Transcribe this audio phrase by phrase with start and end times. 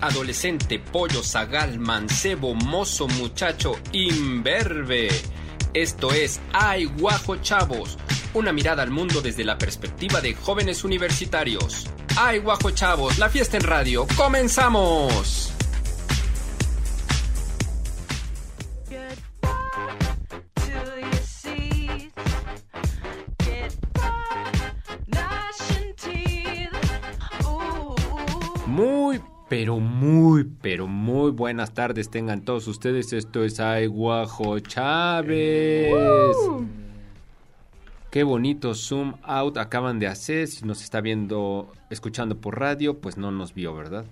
[0.00, 5.08] adolescente, pollo, zagal, mancebo, mozo, muchacho, imberbe.
[5.72, 7.98] Esto es Ay Guajo Chavos,
[8.34, 11.86] una mirada al mundo desde la perspectiva de jóvenes universitarios.
[12.16, 15.49] Ay Guajo Chavos, la fiesta en radio, comenzamos.
[31.40, 33.14] Buenas tardes tengan todos ustedes.
[33.14, 35.90] Esto es Ay Guajo Chávez.
[38.10, 40.48] Qué bonito zoom out acaban de hacer.
[40.48, 44.04] Si nos está viendo, escuchando por radio, pues no nos vio, ¿verdad?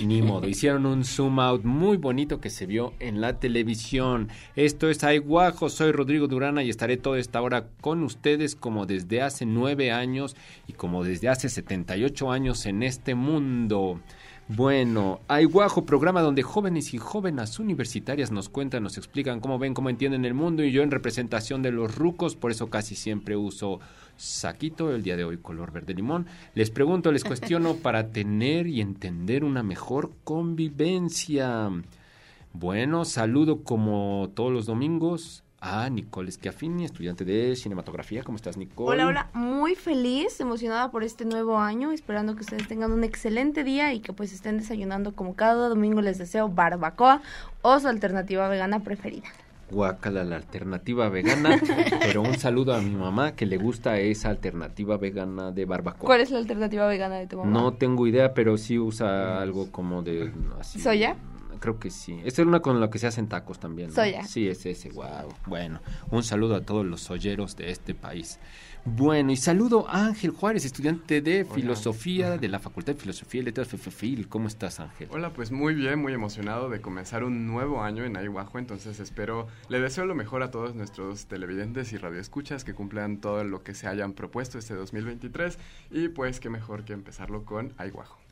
[0.00, 0.46] Ni, ni modo.
[0.46, 4.28] Hicieron un zoom out muy bonito que se vio en la televisión.
[4.56, 5.70] Esto es Ay Guajo.
[5.70, 10.36] Soy Rodrigo Durana y estaré toda esta hora con ustedes como desde hace nueve años
[10.66, 14.02] y como desde hace 78 años en este mundo.
[14.46, 19.72] Bueno, hay Guajo, programa donde jóvenes y jóvenes universitarias nos cuentan, nos explican cómo ven,
[19.72, 23.36] cómo entienden el mundo y yo en representación de los rucos, por eso casi siempre
[23.36, 23.80] uso
[24.18, 26.26] saquito, el día de hoy color verde limón.
[26.54, 31.70] Les pregunto, les cuestiono para tener y entender una mejor convivencia.
[32.52, 38.22] Bueno, saludo como todos los domingos a Nicole Schiaffini, estudiante de cinematografía.
[38.22, 39.02] ¿Cómo estás, Nicole?
[39.02, 43.64] Hola, hola, muy feliz, emocionada por este nuevo año, esperando que ustedes tengan un excelente
[43.64, 47.22] día y que pues estén desayunando como cada domingo les deseo barbacoa
[47.62, 49.26] o su alternativa vegana preferida.
[49.70, 51.58] Guacala, la alternativa vegana,
[52.02, 56.06] pero un saludo a mi mamá que le gusta esa alternativa vegana de barbacoa.
[56.06, 57.50] ¿Cuál es la alternativa vegana de tu mamá?
[57.50, 60.30] No tengo idea, pero sí usa algo como de...
[60.60, 61.16] Así, ¿Soya?
[61.60, 62.20] Creo que sí.
[62.24, 63.88] Esta es una con la que se hacen tacos también.
[63.88, 63.94] ¿no?
[63.94, 64.24] Soya.
[64.24, 64.90] Sí, es ese.
[64.90, 65.34] Wow.
[65.46, 68.38] Bueno, un saludo a todos los solleros de este país.
[68.86, 73.44] Bueno, y saludo a Ángel Juárez, estudiante de filosofía de la Facultad de Filosofía y
[73.44, 74.28] Letras FFIL.
[74.28, 75.08] ¿Cómo estás, Ángel?
[75.10, 79.46] Hola, pues muy bien, muy emocionado de comenzar un nuevo año en Aiguajo, entonces espero,
[79.70, 83.72] le deseo lo mejor a todos nuestros televidentes y radioescuchas que cumplan todo lo que
[83.72, 85.58] se hayan propuesto este 2023
[85.90, 88.23] y pues qué mejor que empezarlo con Aiguajo.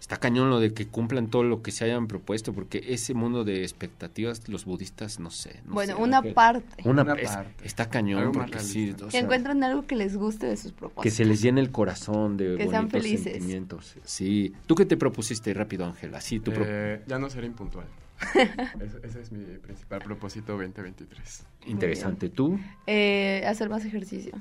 [0.00, 3.42] Está cañón lo de que cumplan todo lo que se hayan propuesto, porque ese mundo
[3.44, 5.60] de expectativas, los budistas, no sé.
[5.64, 6.82] no bueno, sé, una parte.
[6.88, 7.66] Una, Una es- parte.
[7.66, 11.02] está cañón porque sí, o que sea, encuentren algo que les guste de sus propósitos.
[11.02, 13.32] que se les llene el corazón de Que sean felices.
[13.32, 13.96] sentimientos.
[14.04, 14.52] Sí.
[14.66, 16.14] ¿Tú qué te propusiste rápido, Ángel?
[16.14, 17.86] Así tu pro- Eh, ya no ser impuntual.
[18.80, 21.44] ese, ese es mi principal propósito 2023.
[21.66, 22.28] interesante.
[22.28, 22.60] ¿Tú?
[22.86, 24.32] Eh, hacer más ejercicio.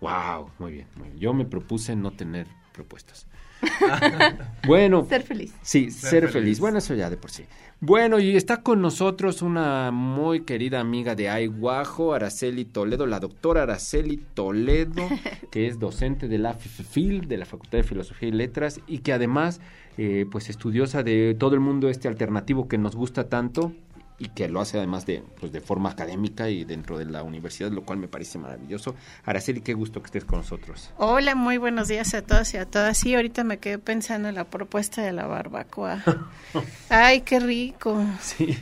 [0.00, 1.18] Wow, muy bien, muy bien.
[1.20, 3.26] Yo me propuse no tener propuestas.
[4.66, 5.54] bueno, Ser feliz.
[5.62, 6.32] Sí, ser, Ser feliz.
[6.32, 6.60] feliz.
[6.60, 7.44] Bueno, eso ya de por sí.
[7.80, 13.64] Bueno, y está con nosotros una muy querida amiga de Aiguajo, Araceli Toledo, la doctora
[13.64, 15.08] Araceli Toledo,
[15.50, 19.12] que es docente de la FIL, de la Facultad de Filosofía y Letras, y que
[19.12, 19.60] además,
[19.98, 23.72] eh, pues, estudiosa de todo el mundo este alternativo que nos gusta tanto
[24.22, 27.72] y que lo hace además de, pues, de forma académica y dentro de la universidad,
[27.72, 28.94] lo cual me parece maravilloso.
[29.24, 30.90] Araceli, qué gusto que estés con nosotros.
[30.96, 32.96] Hola, muy buenos días a todos y a todas.
[32.98, 36.04] Sí, ahorita me quedé pensando en la propuesta de la barbacoa.
[36.88, 38.00] Ay, qué rico.
[38.20, 38.56] Sí,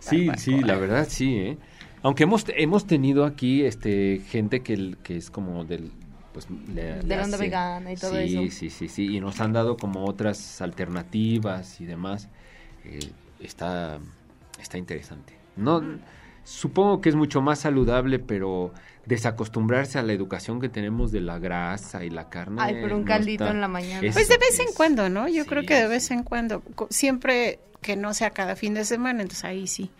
[0.00, 0.36] sí, Barbacoa.
[0.38, 1.58] sí, la verdad sí, ¿eh?
[2.02, 5.92] Aunque hemos, hemos tenido aquí este gente que, que es como del...
[6.32, 8.56] Pues, le- De la onda hace- vegana y todo sí, eso.
[8.56, 12.28] Sí, sí, sí, y nos han dado como otras alternativas y demás.
[12.84, 13.00] Eh,
[13.40, 13.98] está,
[14.58, 15.34] está interesante.
[15.56, 15.82] No,
[16.44, 18.72] supongo que es mucho más saludable, pero
[19.06, 22.58] desacostumbrarse a la educación que tenemos de la grasa y la carne.
[22.62, 24.06] Ay, por un no caldito está- en la mañana.
[24.06, 25.28] es- Pues de vez en cuando, ¿no?
[25.28, 26.62] Yo creo que de vez en cuando.
[26.90, 29.90] Siempre que no sea cada fin de semana, entonces ahí sí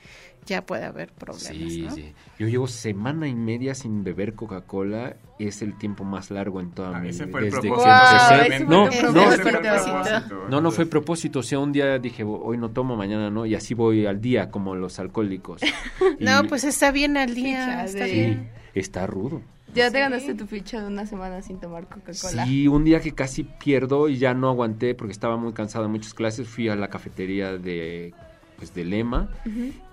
[0.48, 1.91] ya puede haber problemas, Sí, ¿no?
[1.94, 2.12] sí.
[2.38, 5.16] Yo llevo semana y media sin beber Coca-Cola.
[5.38, 7.26] Es el tiempo más largo en toda Ah, mi vida.
[7.26, 11.41] Wow, No, no, no, no fue propósito.
[11.41, 13.47] O sea, un día dije, hoy no tomo, mañana no.
[13.47, 15.62] Y así voy al día, como los alcohólicos.
[16.19, 17.84] Y- No, pues está bien al día.
[17.84, 18.50] Está de- Sí, bien.
[18.75, 19.42] está rudo.
[19.75, 20.00] Ya te Sí.
[20.00, 22.47] ganaste tu ficha de una semana sin tomar Coca-Cola.
[22.47, 25.90] Sí, un día que casi pierdo y ya no aguanté porque estaba muy cansado de
[25.90, 28.14] muchas clases, fui a la cafetería de,
[28.56, 29.28] pues, de Lema.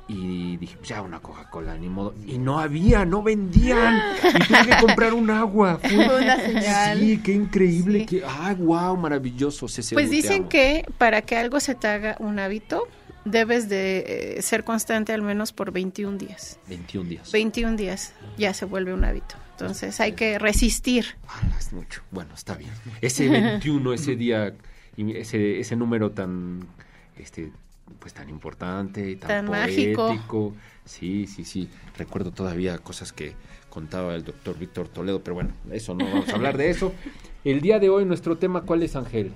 [0.07, 2.13] Y dije, pues ya una Coca-Cola, ni modo.
[2.27, 3.99] Y no había, no vendían.
[4.23, 5.79] Y tuve que comprar un agua.
[5.81, 6.99] Fue- Fue una señal.
[6.99, 7.99] Sí, qué increíble.
[8.01, 8.05] Sí.
[8.05, 9.65] Que, ah, wow, maravilloso.
[9.65, 12.87] CCU, Pues dicen que para que algo se te haga un hábito,
[13.25, 16.59] debes de eh, ser constante al menos por 21 días.
[16.67, 17.31] 21 días.
[17.31, 19.35] 21 días ya se vuelve un hábito.
[19.53, 21.05] Entonces hay que resistir.
[21.27, 22.01] Ah, es mucho.
[22.11, 22.69] Bueno, está bien.
[23.01, 24.53] Ese 21, ese día,
[24.97, 26.67] ese, ese número tan,
[27.17, 27.51] este,
[27.99, 30.07] pues tan importante y tan, Tan mágico.
[30.07, 30.53] poético.
[30.85, 31.69] Sí, sí, sí.
[31.97, 33.33] Recuerdo todavía cosas que
[33.69, 36.93] contaba el doctor Víctor Toledo, pero bueno, eso no vamos a hablar de eso.
[37.43, 39.31] El día de hoy nuestro tema, ¿cuál es, Ángel?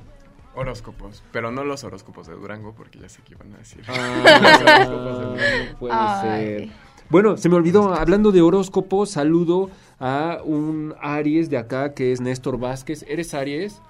[0.55, 3.83] Horóscopos, pero no los horóscopos de Durango, porque ya sé que iban a decir.
[3.87, 6.21] Ah, puede Ay.
[6.21, 6.69] ser.
[7.09, 9.69] Bueno, se me olvidó, hablando de horóscopos, saludo
[9.99, 13.03] a un Aries de acá que es Néstor Vázquez.
[13.07, 13.81] ¿Eres Aries?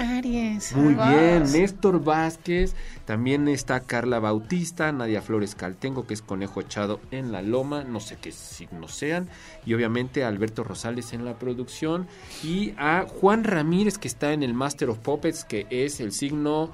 [0.00, 0.74] Aries.
[0.74, 2.74] Muy bien, Néstor Vázquez.
[3.04, 8.00] También está Carla Bautista, Nadia Flores Caltengo, que es conejo echado en la loma, no
[8.00, 9.28] sé qué signos sean.
[9.64, 12.06] Y obviamente a Alberto Rosales en la producción.
[12.42, 16.70] Y a Juan Ramírez, que está en el Master of Puppets, que es el signo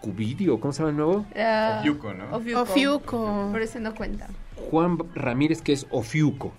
[0.00, 0.60] Cubidio.
[0.60, 1.26] ¿Cómo se llama el nuevo?
[1.36, 2.36] Ah, Ofiuco, ¿no?
[2.36, 2.60] Ofiuco.
[2.60, 3.48] Ofiuco.
[3.52, 4.28] Pero ese no cuenta.
[4.70, 6.52] Juan Ramírez, que es Ofiuco.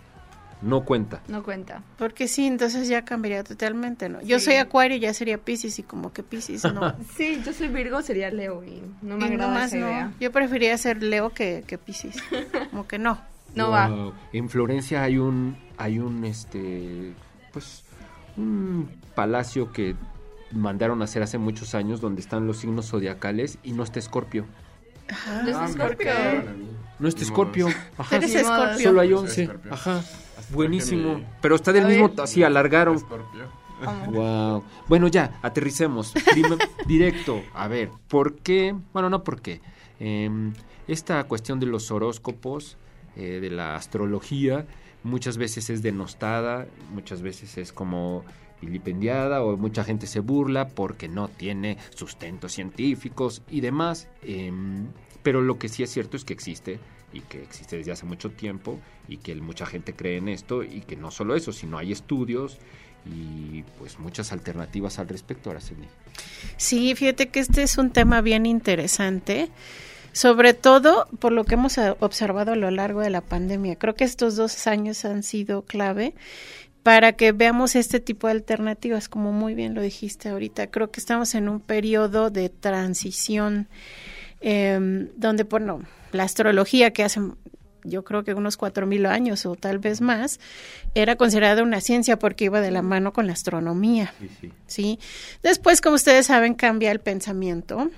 [0.64, 1.22] No cuenta.
[1.28, 1.84] No cuenta.
[1.98, 4.22] Porque sí, entonces ya cambiaría totalmente, ¿no?
[4.22, 4.46] Yo Sí.
[4.46, 6.96] soy Acuario, ya sería Pisces y como que Pisces no.
[7.18, 9.88] Sí, yo soy Virgo, sería Leo y no me Y agrada nomás esa no.
[9.92, 10.12] idea.
[10.20, 12.16] Yo preferiría ser Leo que, que Pisces.
[12.72, 13.20] Como que no.
[13.56, 14.12] No va.
[14.32, 17.14] En Florencia hay un, hay un, este,
[17.52, 17.84] pues,
[18.38, 19.96] un palacio que
[20.52, 24.46] mandaron a hacer hace muchos años donde están los signos zodiacales y no está Escorpio.
[25.28, 26.08] Ah, me Scorpio.
[26.12, 26.68] tocaron a mí.
[27.00, 27.68] No está Escorpio.
[27.98, 28.16] Ajá.
[28.16, 28.34] Eres.
[28.36, 28.80] Escorpio.
[28.80, 29.42] Solo hay Soy 11.
[29.44, 29.74] Escorpio.
[29.74, 30.02] Ajá.
[30.52, 31.22] Buenísimo.
[31.42, 32.22] Pero está del A mismo, ver.
[32.22, 32.96] así alargaron.
[32.96, 33.46] Escorpio.
[33.84, 34.14] Vamos.
[34.16, 34.64] Wow.
[34.88, 36.14] Bueno, ya, aterricemos.
[36.32, 36.58] Prim-
[36.88, 37.42] directo.
[37.54, 38.76] A ver, ¿por qué?
[38.94, 39.62] Bueno, no por qué.
[40.00, 40.54] Em,
[40.88, 42.78] esta cuestión de los horóscopos,
[43.16, 44.66] eh, de la astrología,
[45.04, 48.24] muchas veces es denostada, muchas veces es como
[48.62, 54.08] vilipendiada o mucha gente se burla porque no tiene sustentos científicos y demás.
[54.22, 54.88] Em,
[55.24, 56.80] pero lo que sí es cierto es que existe
[57.14, 60.82] y que existe desde hace mucho tiempo y que mucha gente cree en esto y
[60.82, 62.58] que no solo eso, sino hay estudios
[63.06, 65.88] y pues muchas alternativas al respecto, Araceli.
[66.58, 69.50] Sí, fíjate que este es un tema bien interesante,
[70.12, 73.76] sobre todo por lo que hemos eh, observado a lo largo de la pandemia.
[73.76, 76.16] Creo que estos dos años han sido clave
[76.82, 80.68] para que veamos este tipo de alternativas, como muy bien lo dijiste ahorita.
[80.68, 83.68] Creo que estamos en un periodo de transición
[84.42, 85.84] eh, donde, bueno,
[86.14, 87.20] la astrología que hace
[87.86, 90.40] yo creo que unos cuatro mil años o tal vez más,
[90.96, 94.14] era considerada una ciencia porque iba de la mano con la astronomía.
[94.20, 94.54] Sí, sí.
[94.68, 95.00] ¿sí?
[95.42, 97.92] Después, como ustedes saben, cambia el pensamiento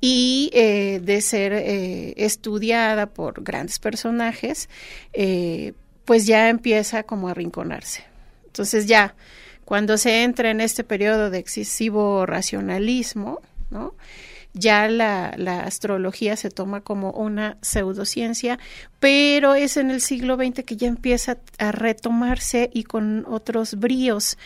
[0.00, 4.68] y eh, de ser eh, estudiada por grandes personajes,
[5.12, 5.72] eh,
[6.04, 8.04] pues ya empieza como a arrinconarse.
[8.44, 9.14] Entonces ya,
[9.64, 13.94] cuando se entra en este periodo de excesivo racionalismo, ¿no?
[14.54, 18.58] Ya la, la, astrología se toma como una pseudociencia,
[19.00, 24.38] pero es en el siglo XX que ya empieza a retomarse y con otros bríos.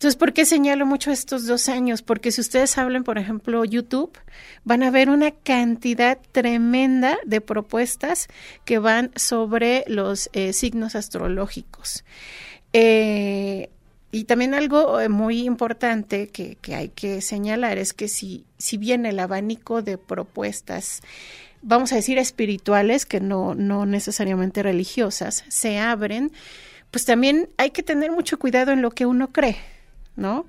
[0.00, 2.00] Entonces, ¿por qué señalo mucho estos dos años?
[2.00, 4.18] Porque si ustedes hablan, por ejemplo, YouTube,
[4.64, 8.28] van a ver una cantidad tremenda de propuestas
[8.64, 12.02] que van sobre los eh, signos astrológicos.
[12.72, 13.68] Eh,
[14.12, 19.06] y también algo muy importante que, que, hay que señalar es que si, si bien
[19.06, 21.00] el abanico de propuestas,
[21.62, 26.32] vamos a decir espirituales, que no, no necesariamente religiosas, se abren,
[26.90, 29.56] pues también hay que tener mucho cuidado en lo que uno cree,
[30.16, 30.46] ¿no?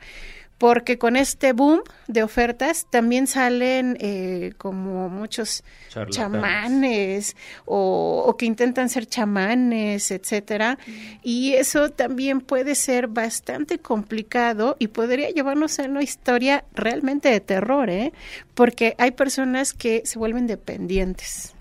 [0.61, 5.63] Porque con este boom de ofertas también salen eh, como muchos
[6.11, 7.35] chamanes
[7.65, 10.77] o, o, que intentan ser chamanes, etcétera.
[11.23, 17.39] Y eso también puede ser bastante complicado y podría llevarnos a una historia realmente de
[17.39, 18.13] terror, ¿eh?
[18.53, 21.55] Porque hay personas que se vuelven dependientes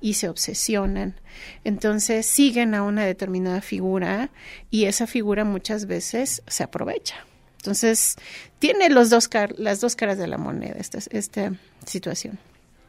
[0.00, 1.16] y se obsesionan.
[1.64, 4.30] Entonces siguen a una determinada figura
[4.70, 7.16] y esa figura muchas veces se aprovecha.
[7.64, 8.16] Entonces,
[8.58, 11.54] tiene los dos las dos caras de la moneda esta, esta
[11.86, 12.38] situación.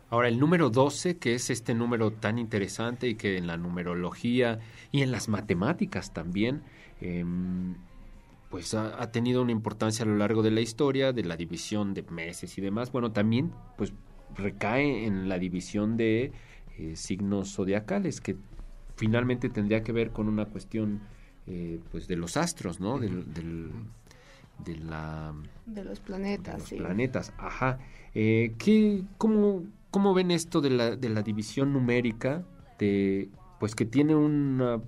[0.09, 4.59] Ahora, el número 12, que es este número tan interesante y que en la numerología
[4.91, 6.61] y en las matemáticas también,
[6.99, 7.23] eh,
[8.49, 11.93] pues ha, ha, tenido una importancia a lo largo de la historia, de la división
[11.93, 12.91] de meses y demás.
[12.91, 13.93] Bueno, también pues
[14.35, 16.33] recae en la división de
[16.77, 18.35] eh, signos zodiacales, que
[18.97, 20.99] finalmente tendría que ver con una cuestión
[21.47, 22.99] eh, pues de los astros, ¿no?
[22.99, 23.71] Del, del,
[24.63, 25.33] de la
[25.65, 26.75] de los planetas de los sí.
[26.77, 27.79] planetas ajá
[28.13, 32.43] eh, ¿qué, cómo, cómo ven esto de la, de la división numérica
[32.79, 34.81] de pues que tiene una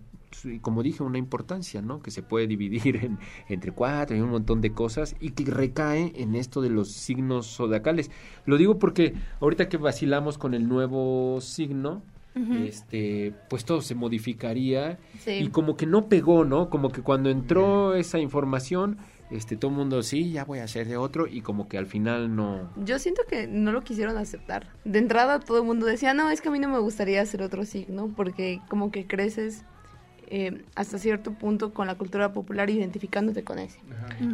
[0.62, 3.18] como dije una importancia no que se puede dividir en,
[3.50, 7.48] entre cuatro y un montón de cosas y que recae en esto de los signos
[7.56, 8.12] zodiacales
[8.46, 12.02] lo digo porque ahorita que vacilamos con el nuevo signo
[12.36, 12.68] Uh -huh.
[12.68, 15.32] este pues todo se modificaría sí.
[15.32, 19.78] y como que no pegó no como que cuando entró esa información este todo el
[19.78, 22.70] mundo sí ya voy a hacer de otro y como que al final no.
[22.78, 24.68] Yo siento que no lo quisieron aceptar.
[24.86, 27.42] De entrada todo el mundo decía no es que a mí no me gustaría hacer
[27.42, 29.64] otro signo porque como que creces
[30.30, 33.80] eh, hasta cierto punto con la cultura popular identificándote con ese.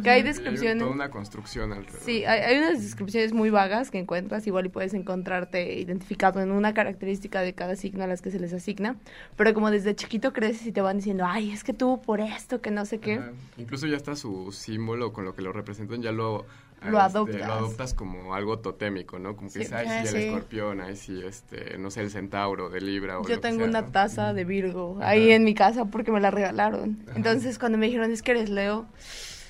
[0.02, 0.78] Que hay descripciones...
[0.78, 2.00] toda una construcción alrededor.
[2.04, 6.50] Sí, hay, hay, unas descripciones muy vagas que encuentras, igual y puedes encontrarte identificado en
[6.50, 8.96] una característica de cada signo a las que se les asigna,
[9.36, 12.60] pero como desde chiquito creces y te van diciendo, ay, es que tú por esto,
[12.60, 13.20] que no sé qué.
[13.56, 16.46] Incluso ya está su símbolo con lo que lo representan, ya lo
[16.84, 17.46] lo este, adoptas.
[17.46, 19.36] lo adoptas como algo totémico, ¿no?
[19.36, 19.74] Como que sí.
[19.74, 23.36] ay, sí, el escorpión, ay, sí, este, no sé, el centauro de Libra o Yo
[23.36, 23.92] lo tengo que sea, una ¿no?
[23.92, 26.98] taza de Virgo ahí en mi casa porque me la regalaron.
[27.14, 28.86] Entonces, cuando me dijeron, es que eres Leo,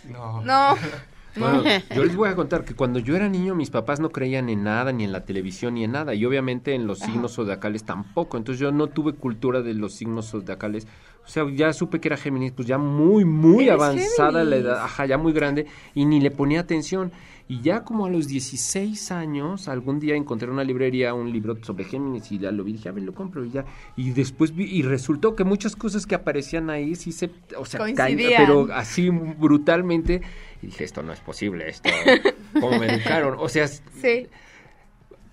[0.09, 0.43] No.
[0.43, 0.77] no.
[1.37, 4.49] Bueno, yo les voy a contar que cuando yo era niño mis papás no creían
[4.49, 6.15] en nada, ni en la televisión, ni en nada.
[6.15, 8.37] Y obviamente en los signos zodiacales tampoco.
[8.37, 10.87] Entonces yo no tuve cultura de los signos zodiacales.
[11.25, 14.83] O sea, ya supe que era Géminis, pues ya muy, muy ¿Eres avanzada la edad.
[14.85, 15.67] Ajá, ya muy grande.
[15.95, 17.13] Y ni le ponía atención.
[17.49, 21.57] Y ya como a los 16 años, algún día encontré en una librería un libro
[21.63, 23.67] sobre Géminis y ya lo vi, dije, a ver, lo compro y ya.
[23.97, 27.81] Y después vi, y resultó que muchas cosas que aparecían ahí sí se, o sea,
[27.81, 28.43] caen- Coincidían.
[28.47, 30.23] pero así brutalmente.
[30.63, 31.91] Y dije, esto no es posible, esto,
[32.61, 33.37] ¿cómo me educaron?
[33.39, 34.27] O sea, Sí.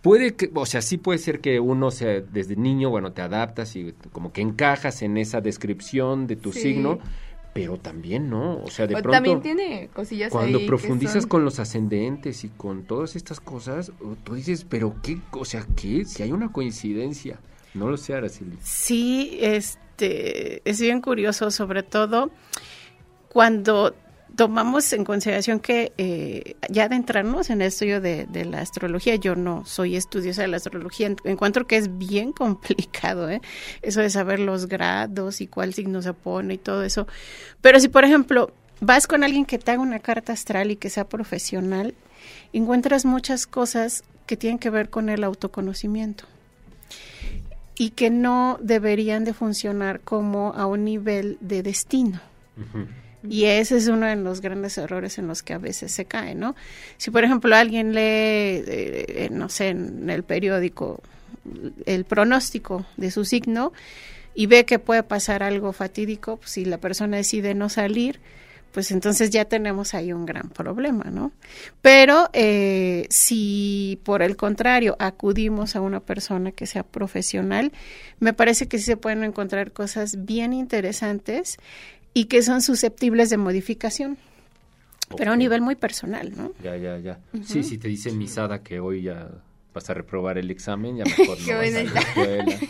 [0.02, 3.76] Puede que, o sea, sí puede ser que uno se, desde niño, bueno, te adaptas
[3.76, 6.62] y como que encajas en esa descripción de tu Sí.
[6.62, 7.00] signo,
[7.54, 11.24] pero también no, o sea, de O pronto También tiene cosillas cuando ahí que profundizas
[11.24, 13.92] son- con los ascendentes y con todas estas cosas,
[14.24, 17.40] tú dices, pero qué, o sea, qué, si hay una coincidencia,
[17.74, 18.58] no lo sé, Araceli.
[18.62, 22.32] Sí, este, es bien curioso, sobre todo
[23.28, 23.96] cuando
[24.42, 29.64] tomamos en consideración que eh, ya adentrarnos en el estudio de, la astrología, yo no
[29.68, 33.40] soy estudiosa de la astrología, en- encuentro que es bien complicado, ¿eh?
[33.84, 37.06] eso de saber los grados y cuál signo se pone y todo eso.
[37.62, 40.90] Pero si, por ejemplo, vas con alguien que te haga una carta astral y que
[40.90, 41.94] sea profesional,
[42.52, 46.24] encuentras muchas cosas que tienen que ver con el autoconocimiento
[47.78, 52.20] y que no deberían de funcionar como a un nivel de destino.
[53.28, 56.34] Y ese es uno de los grandes errores en los que a veces se cae,
[56.34, 56.56] ¿no?
[56.98, 61.02] Si, por ejemplo, alguien lee, eh, no sé, en el periódico
[61.86, 63.74] el pronóstico de su signo
[64.34, 68.20] y ve que puede pasar algo fatídico, pues, si la persona decide no salir,
[68.72, 71.34] pues entonces ya tenemos ahí un gran problema, ¿no?
[71.82, 77.74] Pero eh, si por el contrario acudimos a una persona que sea profesional,
[78.20, 81.58] me parece que sí se pueden encontrar cosas bien interesantes
[82.14, 84.18] y que son susceptibles de modificación,
[85.18, 86.52] pero a un nivel muy personal, ¿no?
[86.64, 87.20] Ya, ya, ya.
[87.46, 89.30] Sí, si te dice misada que hoy ya
[89.74, 92.60] vas a reprobar el examen, ya mejor no vas a la escuela.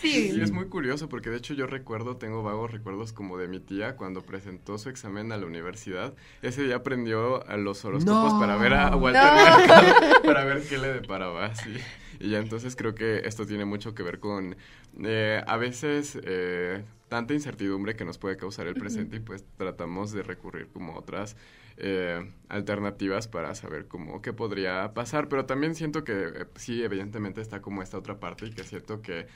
[0.00, 0.30] Sí.
[0.36, 3.58] Y es muy curioso porque de hecho yo recuerdo, tengo vagos recuerdos como de mi
[3.58, 6.14] tía cuando presentó su examen a la universidad.
[6.40, 8.38] Ese día aprendió a los horóscopos No.
[8.38, 9.58] para ver a Walter No.
[9.58, 11.74] Mercado, para ver qué le deparaba, sí.
[12.20, 14.56] Y ya entonces creo que esto tiene mucho que ver con
[15.02, 20.12] eh, a veces eh, tanta incertidumbre que nos puede causar el presente y pues tratamos
[20.12, 21.36] de recurrir como a otras
[21.76, 25.28] eh, alternativas para saber cómo qué podría pasar.
[25.28, 28.68] Pero también siento que eh, sí, evidentemente está como esta otra parte y que es
[28.68, 29.26] cierto que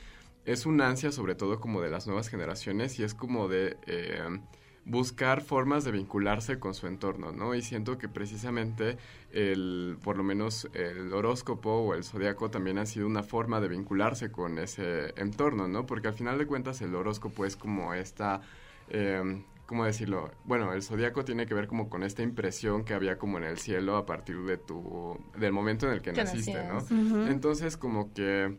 [0.44, 4.40] es un ansia sobre todo como de las nuevas generaciones y es como de eh,
[4.84, 7.54] buscar formas de vincularse con su entorno, ¿no?
[7.54, 8.98] Y siento que precisamente
[9.30, 13.68] el, por lo menos el horóscopo o el zodiaco también ha sido una forma de
[13.68, 15.86] vincularse con ese entorno, ¿no?
[15.86, 18.40] Porque al final de cuentas el horóscopo es como esta...
[18.88, 20.30] Eh, ¿Cómo decirlo?
[20.44, 23.56] Bueno, el zodiaco tiene que ver como con esta impresión que había como en el
[23.56, 25.18] cielo a partir de tu...
[25.38, 27.26] del momento en el que Que naciste, ¿no?
[27.28, 28.58] Entonces como que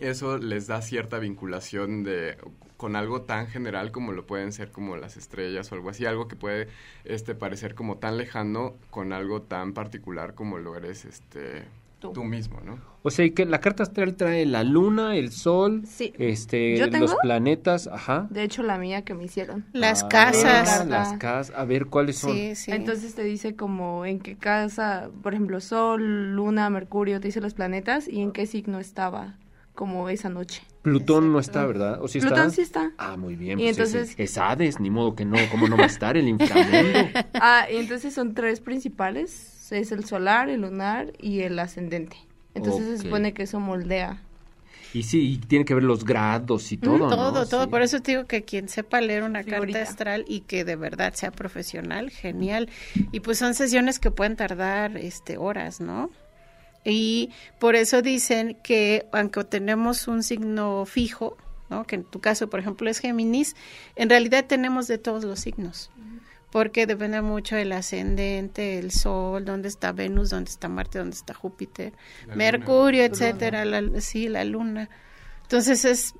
[0.00, 2.36] eso les da cierta vinculación de
[2.76, 6.28] con algo tan general como lo pueden ser como las estrellas o algo así, algo
[6.28, 6.68] que puede
[7.04, 11.64] este parecer como tan lejano con algo tan particular como lo eres este
[11.98, 12.12] Tú.
[12.12, 12.78] tú, mismo, ¿no?
[13.02, 16.12] O sea, y que la carta astral trae la luna, el sol, Sí.
[16.18, 17.06] este, ¿Yo tengo?
[17.06, 18.28] los planetas, ajá.
[18.30, 19.64] De hecho, la mía que me hicieron.
[19.72, 20.86] Las Ah, casas.
[20.86, 22.34] las casas, a ver cuáles son.
[22.36, 22.70] Sí, sí.
[22.70, 27.54] Entonces te dice como en qué casa, por ejemplo, Sol, Luna, Mercurio, te dice los
[27.54, 29.34] planetas y en qué signo estaba
[29.78, 30.60] como esa noche.
[30.82, 32.02] Plutón no está, ¿verdad?
[32.02, 32.30] ¿O sí está?
[32.34, 32.90] Plutón sí está.
[32.98, 33.60] Ah, muy bien.
[33.60, 36.26] Y pues entonces- es Hades, ni modo que no, ¿cómo no va a estar el
[36.26, 36.98] inframundo?
[37.34, 42.16] Ah, y entonces son tres principales, es el solar, el lunar y el ascendente.
[42.54, 42.96] Entonces Ok.
[42.96, 44.20] se supone que eso moldea.
[44.94, 47.08] Y sí, y tiene que ver los grados y todo, ¿no?
[47.08, 47.64] todo, todo.
[47.64, 47.70] Sí.
[47.70, 49.78] Por eso te digo que quien sepa leer una Figurita.
[49.78, 52.68] carta astral y que de verdad sea profesional, genial.
[53.12, 56.10] Y pues son sesiones que pueden tardar este horas, ¿no?
[56.84, 61.36] Y por eso dicen que aunque tenemos un signo fijo,
[61.70, 61.84] ¿no?
[61.84, 63.56] Que en tu caso, por ejemplo, es Géminis,
[63.96, 65.90] en realidad tenemos de todos los signos.
[66.50, 71.34] Porque depende mucho del ascendente, el Sol, dónde está Venus, dónde está Marte, dónde está
[71.34, 71.92] Júpiter,
[72.26, 73.12] La Mercurio, luna.
[73.12, 74.88] etcétera, la, sí, la luna.
[75.42, 76.14] Entonces es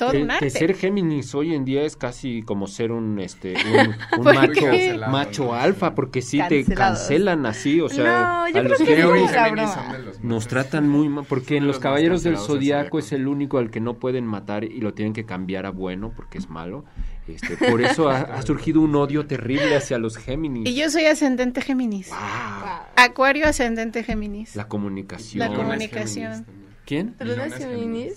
[0.00, 0.46] todo que, un arte.
[0.46, 3.54] que ser Géminis hoy en día es casi como ser un este
[4.14, 4.62] un, un ¿Por macho
[5.10, 8.86] macho alfa porque sí te cancelan así, o sea, No, yo a creo los que
[8.86, 9.84] Géminis es que una Géminis broma.
[9.84, 13.12] son de los nos tratan muy mal porque Son en los caballeros del zodiaco es
[13.12, 16.38] el único al que no pueden matar y lo tienen que cambiar a bueno porque
[16.38, 16.84] es malo.
[17.28, 20.68] Este, por eso ha, ha surgido un odio terrible hacia los Géminis.
[20.68, 22.08] Y yo soy ascendente Géminis.
[22.08, 22.18] Wow,
[22.96, 24.56] Acuario ascendente Géminis.
[24.56, 25.38] la comunicación.
[25.48, 26.44] La comunicación.
[26.86, 27.14] ¿Quién?
[27.20, 28.14] ¿Luna Luna es es Géminis?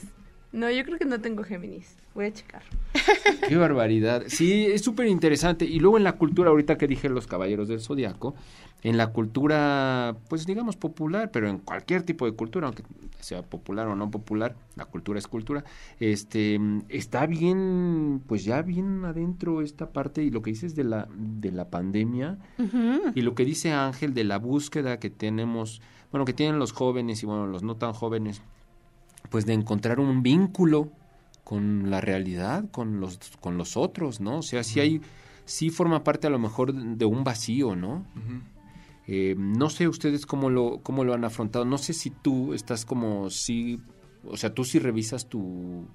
[0.54, 1.98] No, yo creo que no tengo Géminis.
[2.14, 2.62] Voy a checar.
[3.50, 4.24] Qué barbaridad.
[4.28, 5.66] Sí, es súper interesante.
[5.66, 8.36] Y luego en la cultura, ahorita que dije los caballeros del zodiaco,
[8.84, 12.84] en la cultura, pues digamos popular, pero en cualquier tipo de cultura, aunque
[13.20, 15.64] sea popular o no popular, la cultura es cultura,
[16.00, 21.08] este, está bien, pues ya bien adentro esta parte y lo que dices de la,
[21.16, 22.38] de la pandemia
[23.16, 25.82] y lo que dice Ángel de la búsqueda que tenemos,
[26.12, 28.42] bueno, que tienen los jóvenes y bueno, los no tan jóvenes,
[29.30, 30.90] pues de encontrar un vínculo
[31.44, 34.40] con la realidad, con los, con los otros, ¿no?
[34.40, 35.02] O sea, sí hay,
[35.46, 38.06] sí forma parte a lo mejor de un vacío, ¿no?
[39.08, 42.86] Eh, no sé ustedes cómo lo, cómo lo han afrontado, no sé si tú estás
[42.86, 43.82] como, sí,
[44.26, 45.86] o sea, tú sí revisas tu,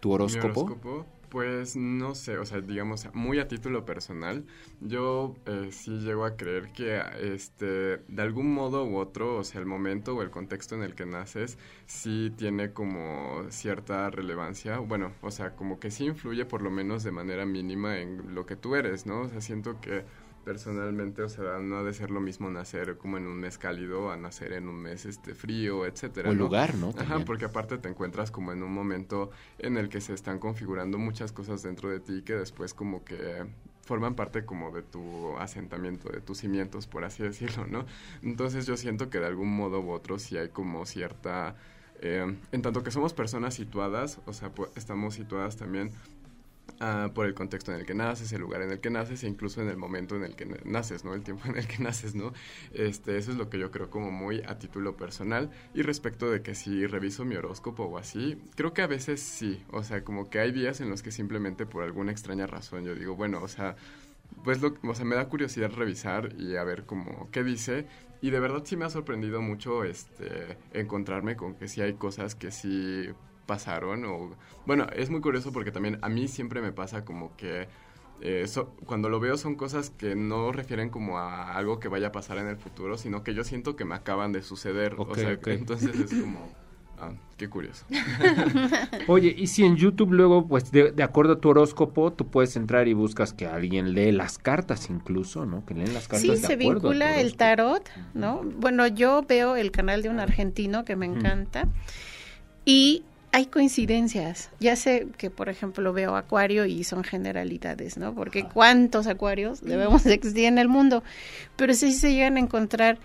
[0.00, 4.46] tu horóscopo, Pues no sé, o sea, digamos, muy a título personal,
[4.80, 9.60] yo eh, sí llego a creer que este, de algún modo u otro, o sea,
[9.60, 15.12] el momento o el contexto en el que naces, sí tiene como cierta relevancia, bueno,
[15.20, 18.56] o sea, como que sí influye por lo menos de manera mínima en lo que
[18.56, 19.20] tú eres, ¿no?
[19.22, 20.04] O sea, siento que
[20.44, 24.10] personalmente, o sea, no ha de ser lo mismo nacer como en un mes cálido
[24.10, 26.30] a nacer en un mes este frío, etcétera.
[26.30, 26.88] O lugar, ¿no?
[26.98, 30.98] Ajá, porque aparte te encuentras como en un momento en el que se están configurando
[30.98, 33.46] muchas cosas dentro de ti que después como que
[33.82, 37.86] forman parte como de tu asentamiento, de tus cimientos, por así decirlo, ¿no?
[38.22, 41.56] Entonces yo siento que de algún modo u otro sí hay como cierta...
[42.00, 45.90] eh, en tanto que somos personas situadas, o sea, pu- estamos situadas también
[46.80, 49.28] ah, por el contexto en el que naces, el lugar en el que naces e
[49.28, 51.14] incluso en el momento en el que na- naces, ¿no?
[51.14, 52.32] El tiempo en el que naces, ¿no?
[52.72, 55.50] Este, eso es lo que yo creo como muy a título personal.
[55.74, 59.62] Y respecto de que si reviso mi horóscopo o así, creo que a veces sí.
[59.70, 62.94] O sea, como que hay días en los que simplemente por alguna extraña razón yo
[62.94, 63.76] digo, bueno, o sea,
[64.44, 67.86] pues lo, o sea, me da curiosidad revisar y a ver como qué dice.
[68.20, 72.34] Y de verdad sí me ha sorprendido mucho este encontrarme con que sí hay cosas
[72.34, 73.08] que sí
[73.48, 74.30] pasaron o
[74.66, 77.66] bueno, es muy curioso porque también a mí siempre me pasa como que
[78.20, 82.08] eh, so- cuando lo veo son cosas que no refieren como a algo que vaya
[82.08, 84.94] a pasar en el futuro, sino que yo siento que me acaban de suceder.
[84.98, 85.48] Ok, o sea, ok.
[85.48, 86.52] entonces es como,
[87.00, 87.84] ah, qué curioso.
[89.08, 92.56] Oye, y si en YouTube luego, pues de, de acuerdo a tu horóscopo, tú puedes
[92.56, 95.64] entrar y buscas que alguien lee las cartas incluso, ¿no?
[95.64, 98.42] Que leen las cartas Sí, de se acuerdo vincula el tarot, ¿no?
[98.60, 101.68] Bueno, yo veo el canal de un argentino que me encanta
[102.64, 104.50] y hay coincidencias.
[104.60, 108.14] Ya sé que, por ejemplo, veo Acuario y son generalidades, ¿no?
[108.14, 111.02] Porque cuántos Acuarios debemos de existir en el mundo,
[111.56, 112.98] pero sí se llegan a encontrar,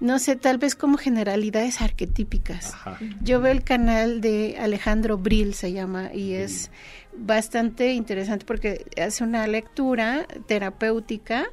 [0.00, 2.74] no sé, tal vez como generalidades arquetípicas.
[2.74, 2.98] Ajá.
[3.22, 6.70] Yo veo el canal de Alejandro Brill, se llama, y es
[7.16, 11.46] bastante interesante porque hace una lectura terapéutica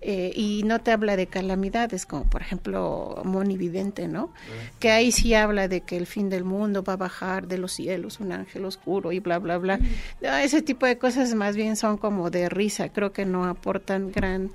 [0.00, 4.32] eh, y no te habla de calamidades, como por ejemplo Monividente, ¿no?
[4.78, 7.72] Que ahí sí habla de que el fin del mundo va a bajar de los
[7.72, 9.80] cielos un ángel oscuro y bla, bla, bla.
[10.20, 14.12] No, ese tipo de cosas más bien son como de risa, creo que no aportan
[14.12, 14.50] gran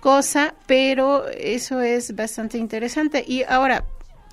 [0.00, 3.24] cosa, pero eso es bastante interesante.
[3.26, 3.84] Y ahora,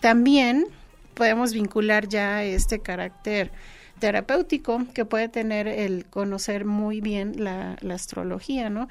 [0.01, 0.65] también
[1.13, 3.51] podemos vincular ya este carácter
[3.99, 8.87] terapéutico que puede tener el conocer muy bien la, la astrología, ¿no?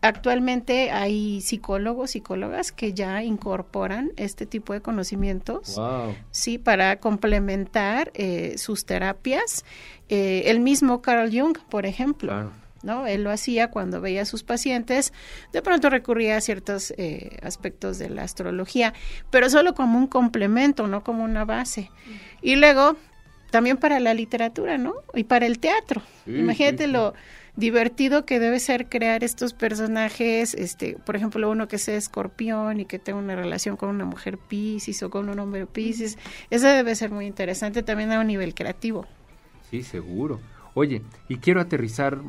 [0.00, 6.14] Actualmente hay psicólogos, psicólogas que ya incorporan este tipo de conocimientos, Wow.
[6.30, 9.64] sí, para complementar eh, sus terapias.
[10.08, 12.52] Eh, el mismo Carl Jung, por ejemplo, Claro.
[12.84, 13.08] ¿no?
[13.08, 15.12] Él lo hacía cuando veía a sus pacientes,
[15.52, 18.94] de pronto recurría a ciertos eh, aspectos de la astrología,
[19.30, 21.90] pero solo como un complemento, no como una base.
[22.40, 22.94] Y luego,
[23.50, 24.94] también para la literatura, ¿no?
[25.12, 26.02] Y para el teatro.
[26.24, 26.92] Sí, Imagínate sí, sí.
[26.92, 27.14] lo
[27.58, 32.84] divertido que debe ser crear estos personajes, este, por ejemplo, uno que sea escorpión y
[32.84, 36.16] que tenga una relación con una mujer piscis o con un hombre piscis.
[36.50, 39.06] Eso debe ser muy interesante también a un nivel creativo.
[39.70, 40.38] Sí, seguro.
[40.78, 42.20] Oye, y quiero aterrizar,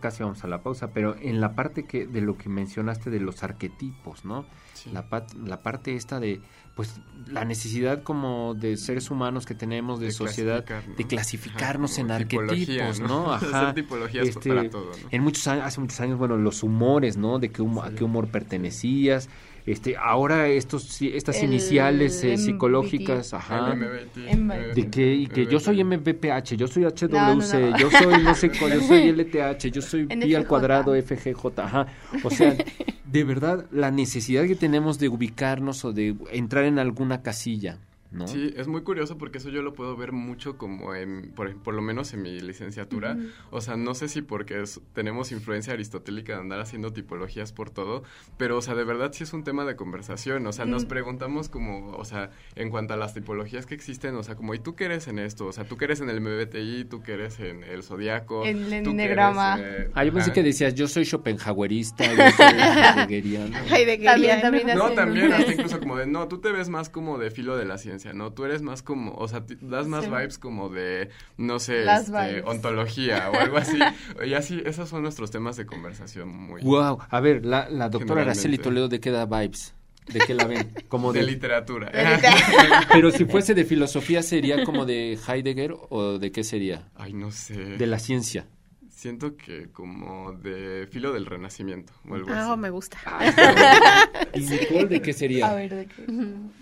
[0.00, 3.18] casi vamos a la pausa, pero en la parte que de lo que mencionaste de
[3.18, 4.44] los arquetipos, ¿no?
[4.74, 4.90] Sí.
[4.92, 6.42] La, pat- la parte esta de,
[6.74, 12.00] pues, la necesidad como de seres humanos que tenemos, de, De sociedad, de clasificarnos Ajá,
[12.02, 13.06] en arquetipos, ¿no?
[13.08, 13.32] ¿no?
[13.32, 13.72] Ajá.
[13.72, 15.08] tipologías para todo, ¿no?
[15.10, 17.38] En muchos años, hace muchos años, bueno, los humores, ¿no?
[17.38, 19.30] De qué humo- a qué humor pertenecías.
[19.66, 22.38] Este, ahora estos, sí, estas El iniciales eh, MBT.
[22.38, 23.74] psicológicas, ajá.
[23.74, 24.74] MBT.
[24.74, 27.78] De que, y que yo soy MVPH, yo soy HWC, No, no, no.
[27.78, 31.86] yo soy no sé cuál, yo soy LTH, yo soy pi al cuadrado FGJ, ajá.
[32.22, 32.54] O sea,
[33.06, 37.78] de verdad, la necesidad que tenemos de ubicarnos o de entrar en alguna casilla,
[38.14, 38.26] ¿no?
[38.28, 41.74] Sí, es muy curioso porque eso yo lo puedo ver mucho como en, por, por
[41.74, 43.16] lo menos en mi licenciatura.
[43.50, 47.70] O sea, no sé si porque es- tenemos influencia aristotélica de andar haciendo tipologías por
[47.70, 48.04] todo,
[48.38, 50.46] pero, o sea, de verdad sí es un tema de conversación.
[50.46, 50.88] O sea, nos Mm.
[50.88, 54.58] preguntamos como, o sea, en cuanto a las tipologías que existen, o sea, como, ¿y
[54.60, 55.46] tú qué eres en esto?
[55.46, 56.84] O sea, ¿tú qué eres en el MBTI?
[56.84, 58.44] ¿Tú qué eres en el zodiaco?
[58.46, 59.56] En el ¿Tú qué eres, enneagrama.
[59.60, 60.34] eh, Ah, yo pensé ajá.
[60.34, 63.56] que decías, yo soy schopenhauerista, yo soy heideggeriano.
[63.74, 64.42] Heideggeriano.
[64.42, 67.30] También, también No, también, hasta incluso como de, no, tú te ves más como de
[67.30, 68.32] filo de la ciencia, ¿no?
[68.32, 70.10] Tú eres más como, o sea, das más Sí.
[70.10, 73.78] vibes como de, no sé, este, ontología o algo así.
[74.26, 76.62] y así, esos son nuestros temas de conversación muy...
[76.62, 78.22] Wow, a ver, la, la doctora.
[78.22, 79.74] Araceli Toledo, ¿de qué da vibes?
[80.12, 80.70] ¿De qué la ven?
[80.88, 81.90] Como de de, literatura.
[82.92, 86.88] pero si fuese de filosofía, ¿sería como de Heidegger o de qué sería?
[86.94, 87.54] Ay, no sé.
[87.54, 88.46] De la ciencia.
[88.94, 92.60] Siento que como de filo del renacimiento o algo Ah, así.
[92.60, 92.96] me gusta.
[94.34, 95.50] ¿Y Nicole de qué sería?
[95.50, 96.04] A ver, ¿de qué?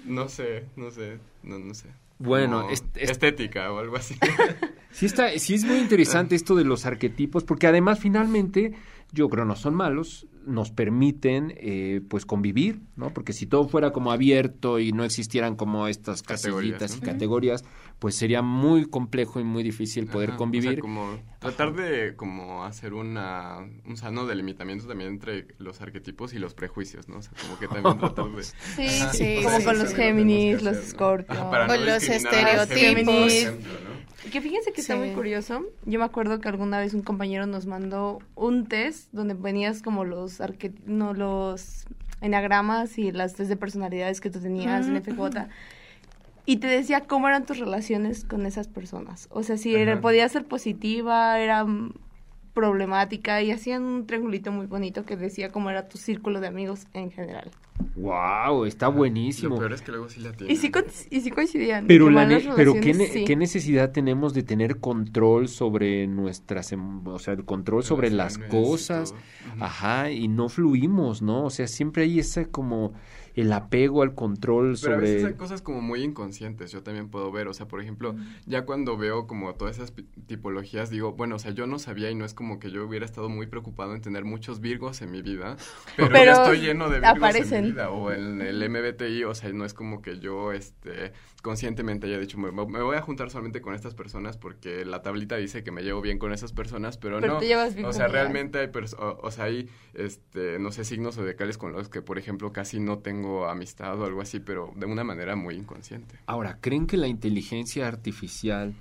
[0.05, 1.89] No sé, no sé, no, no sé.
[2.19, 4.17] Bueno, Como es- es- estética o algo así.
[4.95, 8.75] Sí, está, sí es muy interesante esto de los arquetipos, porque además finalmente,
[9.11, 13.09] yo creo no son malos, nos permiten eh, pues convivir, ¿no?
[13.15, 17.07] Porque si todo fuera como abierto y no existieran como estas Categorías, casillitas y ¿no?
[17.07, 17.65] categorías,
[18.01, 20.69] pues sería muy complejo y muy difícil poder Ajá, convivir.
[20.73, 26.33] O sea, como tratar de como hacer una, un sano delimitamiento también entre los arquetipos
[26.33, 27.19] y los prejuicios, ¿no?
[27.19, 28.43] O sea, como que también tratar de...
[28.43, 29.95] Sí, sí, como sí, con sí, los.
[29.95, 30.77] Géminis, los.
[30.79, 31.35] Scorpio.
[31.35, 33.33] No los discriminar a los estereotipos.
[33.33, 34.31] Ejemplo, ¿no?
[34.31, 35.65] Que fíjense que está muy curioso.
[35.85, 40.05] Yo me acuerdo que alguna vez un compañero nos mandó un test donde venías como
[40.05, 41.85] los arque- no los
[42.21, 45.49] enagramas y las test de personalidades que tú tenías en Mm, FJ.
[46.45, 49.29] Y te decía cómo eran tus relaciones con esas personas.
[49.31, 51.65] O sea, si era, podía ser positiva, era
[52.53, 56.87] problemática y hacían un triangulito muy bonito que decía cómo era tu círculo de amigos
[56.93, 57.51] en general.
[57.97, 59.59] Wow, está Lo buenísimo.
[59.59, 60.55] peor es que luego sí la tienen.
[60.55, 61.87] Y sí, con- y sí coincidían.
[61.87, 63.25] Pero, la ne- pero ¿qué, relaciones, ne- sí.
[63.25, 68.37] qué necesidad tenemos de tener control sobre nuestras, em- o sea, el control sobre las
[68.39, 69.15] cosas,
[69.59, 71.45] ajá, y no fluimos, ¿no?
[71.45, 72.93] O sea, siempre hay ese como
[73.35, 75.37] el apego al control Pero a veces hay sobre...
[75.37, 78.15] cosas como muy inconscientes, yo también puedo ver, o sea, por ejemplo,
[78.47, 79.93] ya cuando veo como todas esas
[80.27, 83.05] tipologías, digo, bueno, o sea, yo no sabía y no es como que yo hubiera
[83.05, 85.57] estado muy preocupado en tener muchos virgos en mi vida,
[85.97, 89.35] pero, Pero ya estoy lleno de virgos en mi vida, o en el MBTI, o
[89.35, 93.31] sea, no es como que yo, este, conscientemente haya dicho, me, me voy a juntar
[93.31, 96.99] solamente con estas personas porque la tablita dice que me llevo bien con esas personas,
[96.99, 100.59] pero, Pero no, te llevas bien o sea, realmente hay, o, o sea, hay, este,
[100.59, 104.21] no sé, signos zodiacales con los que, por ejemplo, casi no tengo amistad o algo
[104.21, 106.19] así, pero de una manera muy inconsciente.
[106.27, 108.75] Ahora, ¿creen que la inteligencia artificial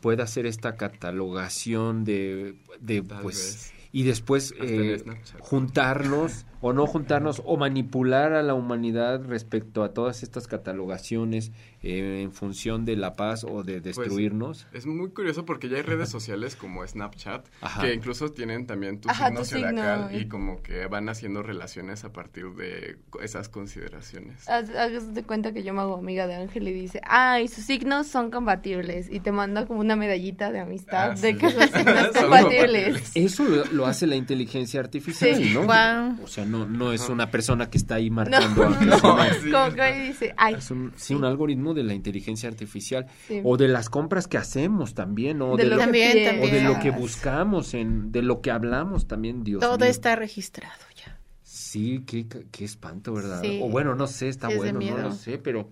[0.00, 3.72] pueda hacer esta catalogación de, de pues, vez.
[3.92, 5.02] y después eh,
[5.40, 12.22] juntarnos o no juntarnos o manipular a la humanidad respecto a todas estas catalogaciones eh,
[12.22, 14.66] en función de la paz o de Pues, destruirnos?
[14.72, 17.82] Es muy curioso porque ya hay redes sociales como Snapchat Ajá.
[17.82, 19.68] que incluso tienen también tu Ajá, signo tu signo.
[19.68, 24.48] zodiacal y como que van haciendo relaciones a partir de esas consideraciones.
[24.48, 27.64] Haz, haz de cuenta que yo me hago amiga de Ángel y dice, ay, sus
[27.64, 29.08] signos son compatibles.
[29.10, 31.38] Y te manda como una medallita de amistad Ah, de sí.
[31.38, 33.12] que los signos Son compatibles.
[33.14, 35.50] Eso lo, lo hace la inteligencia artificial, Sí.
[35.54, 35.64] ¿no?
[35.64, 36.16] Guau.
[36.24, 39.36] O sea, no, no es una persona que está ahí marcando No, a no, personas.
[39.42, 39.50] sí.
[39.50, 43.40] Como que ahí dice, ay, Es un, sí, un algoritmo de la inteligencia artificial Sí.
[43.44, 46.46] o de las compras que hacemos también, o De de, lo lo, que También, o
[46.46, 49.86] de lo que buscamos, en, de lo que hablamos también, Dios Todo mío.
[49.86, 51.18] está registrado ya.
[51.42, 53.40] Sí, qué, qué espanto, ¿verdad?
[53.42, 53.60] Sí.
[53.62, 55.70] O bueno, no sé, está Es bueno, no lo sé, pero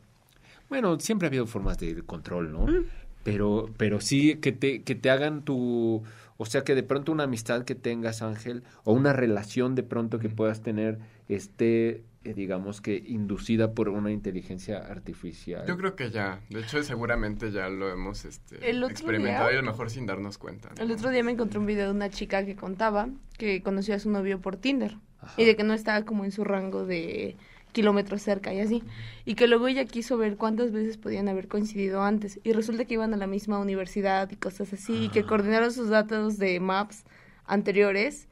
[0.69, 2.67] bueno, siempre ha habido formas de control, ¿no?
[2.67, 2.85] Mm.
[3.23, 6.03] Pero, pero sí que te, que te hagan tu,
[6.38, 10.18] o sea, que de pronto una amistad que tengas, Ángel, o una relación de pronto
[10.18, 15.64] que puedas tener, esté, eh, digamos que inducida por una inteligencia artificial.
[15.66, 19.57] Yo creo que ya, de hecho seguramente ya lo hemos este, El otro experimentado día-
[19.57, 20.70] y a lo mejor sin darnos cuenta.
[20.77, 20.83] ¿no?
[20.83, 23.99] El otro día me encontré un video de una chica que contaba que conoció a
[23.99, 25.35] su novio por Tinder Ajá.
[25.40, 27.37] y de que no estaba como en su rango de
[27.77, 28.83] kilómetros cerca y así.
[29.27, 32.41] Y que luego ella quiso ver cuántas veces podían haber coincidido antes.
[32.43, 35.89] Y resulta que iban a la misma universidad y cosas así, y que coordinaron sus
[35.91, 37.05] datos de maps
[37.45, 38.29] anteriores.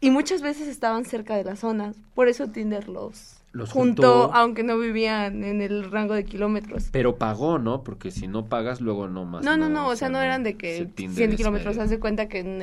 [0.00, 1.96] Y muchas veces estaban cerca de las zonas.
[2.14, 4.34] Por eso Tinder los, Los juntó, juntó.
[4.34, 6.88] aunque no vivían en el rango de kilómetros.
[6.92, 7.82] Pero pagó, ¿no?
[7.82, 9.44] Porque si no pagas, luego no más.
[9.44, 11.84] No, no, no, o sea, no eran de que ese Tinder 100 es kilómetros, medio-
[11.84, 12.60] haz de cuenta que en,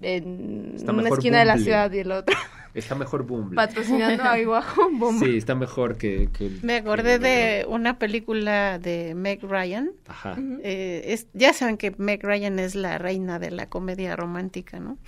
[0.00, 2.36] en una esquina de la ciudad y el otro.
[2.72, 3.56] Está mejor Bumble.
[3.56, 5.26] Patrocinando a Iguajo Bomba.
[5.26, 6.28] Sí, está mejor que...
[6.62, 9.90] Me acordé de una película de Meg Ryan.
[10.06, 10.36] Ajá.
[10.62, 14.98] Eh, es, ya saben que Meg Ryan es la reina de la comedia romántica, ¿no?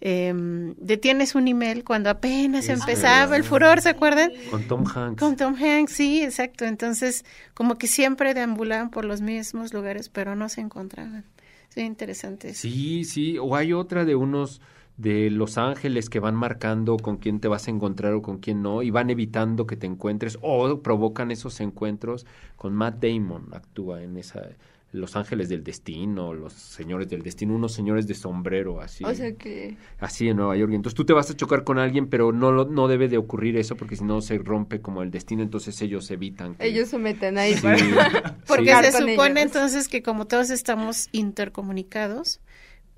[0.00, 0.32] Eh,
[0.76, 3.36] de Tienes un email cuando apenas Es empezaba verdad.
[3.36, 4.30] el furor, ¿se acuerdan?
[4.50, 5.18] Con Tom Hanks.
[5.20, 6.64] Con Tom Hanks, sí, exacto.
[6.66, 7.24] Entonces,
[7.54, 11.24] como que siempre deambulaban por los mismos lugares, pero no se encontraban.
[11.70, 12.50] Sí, interesante.
[12.50, 12.60] eso.
[12.62, 14.60] Sí, sí, o hay otra de unos
[14.96, 18.62] de Los Ángeles que van marcando con quién te vas a encontrar o con quién
[18.62, 22.24] no y van evitando que te encuentres o provocan esos encuentros
[22.56, 24.48] con Matt Damon actúa en esa
[24.92, 29.04] Los Ángeles del Destino, Los Señores del Destino, unos señores de sombrero así.
[29.04, 30.72] O sea que así en Nueva York.
[30.72, 33.18] Y Entonces tú te vas a chocar con alguien, pero no lo- no debe de
[33.18, 36.88] ocurrir eso porque si no se rompe como el destino, entonces ellos evitan que ellos
[36.88, 37.60] se meten ahí Sí.
[37.62, 38.38] para...
[38.46, 38.82] Porque Sí.
[38.92, 39.42] Se supone ellos.
[39.54, 42.40] entonces que como todos estamos intercomunicados,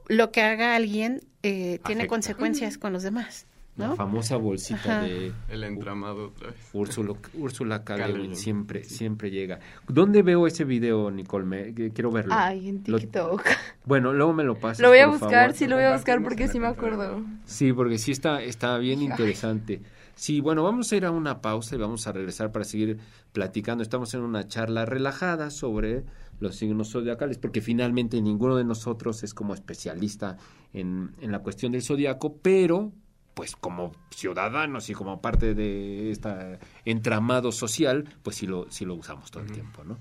[0.08, 3.46] lo que haga alguien eh, tiene consecuencias con los demás,
[3.76, 5.02] la famosa bolsita Ajá.
[5.02, 6.56] de El entramado otra vez.
[6.72, 7.84] Úrsula, Úrsula
[8.32, 9.60] siempre, siempre llega.
[9.86, 11.44] ¿Dónde veo ese video, Nicole?
[11.46, 12.34] Me- quiero verlo.
[12.36, 13.42] Ay, en Lo- TikTok.
[13.84, 14.80] bueno, luego me lo pasas.
[14.80, 15.54] Lo voy a por buscar, favor.
[15.56, 17.22] sí lo voy a buscar porque sí me acuerdo.
[17.44, 19.04] Sí, porque sí está, está bien Ay.
[19.06, 19.80] interesante.
[20.16, 22.98] Sí, bueno, vamos a ir a una pausa y vamos a regresar para seguir
[23.32, 23.84] platicando.
[23.84, 26.02] Estamos en una charla relajada sobre
[26.40, 30.36] los signos zodiacales, porque finalmente ninguno de nosotros es como especialista
[30.72, 32.92] en, en la cuestión del zodiaco, pero
[33.38, 38.96] pues como ciudadanos y como parte de este entramado social, pues sí lo, sí lo
[38.96, 39.96] usamos todo el tiempo, ¿no?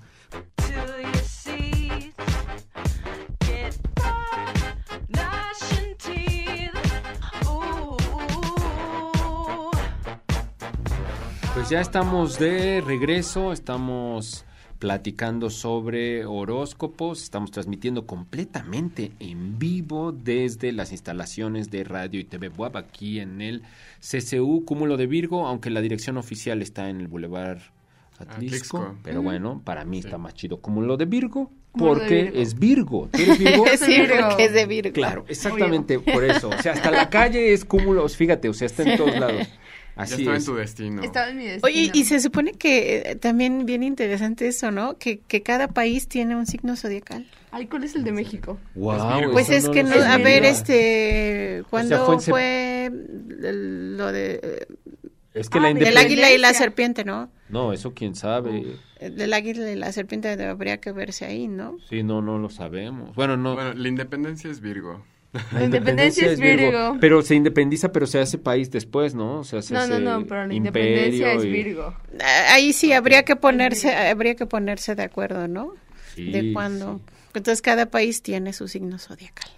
[11.54, 14.44] Pues ya estamos de regreso, estamos
[14.78, 22.48] platicando sobre horóscopos, estamos transmitiendo completamente en vivo desde las instalaciones de Radio y TV
[22.48, 23.62] Buap aquí en el
[24.00, 27.58] CCU Cúmulo de Virgo, aunque la dirección oficial está en el Boulevard
[28.18, 28.96] Atlisco, Atlixco.
[29.02, 32.38] pero bueno, para mí está más chido Cúmulo de Virgo porque Virgo.
[32.40, 33.08] es Virgo.
[33.12, 33.38] ¿Tú eres
[33.86, 34.38] Virgo?
[34.38, 34.92] Es de Virgo.
[34.92, 36.48] Claro, exactamente por eso.
[36.48, 39.46] O sea, hasta la calle es cúmulos, fíjate, o sea, está en todos lados.
[39.98, 40.42] Ya Así estaba es.
[40.42, 41.02] en tu destino.
[41.02, 41.66] Estaba en mi destino.
[41.66, 44.96] Oye, y se supone que eh, también bien interesante eso, ¿no?
[44.98, 47.26] Que, que cada país tiene un signo zodiacal.
[47.50, 48.58] Ay, ¿cuál es el de México?
[48.74, 49.32] Wow, Virgo.
[49.32, 52.86] Pues es que lo no, a ver, este, ¿cuándo fue en sep- fue,
[53.48, 54.66] el- lo de eh,
[55.34, 56.00] Es que Ah, la de- el independencia...
[56.00, 56.58] águila y la Independencia.
[56.64, 57.30] serpiente, no?
[57.48, 58.76] No, eso quién sabe.
[59.00, 61.78] El águila y la serpiente habría que verse ahí, ¿no?
[61.88, 63.14] Sí, no, no lo sabemos.
[63.14, 63.54] Bueno, no.
[63.54, 65.04] Bueno, la independencia es Virgo.
[65.52, 66.96] La la independencia es Virgo.
[67.00, 69.40] Pero se independiza, pero se hace país después, ¿no?
[69.40, 71.94] O sea, se No, no, hace no, pero la independencia es Virgo.
[72.20, 75.74] Ah, Ahí sí habría que ponerse, habría que ponerse de acuerdo, ¿no?
[76.14, 76.98] Sí, de cuándo.
[76.98, 77.14] sí.
[77.34, 79.50] Entonces cada país tiene su signo zodiacal.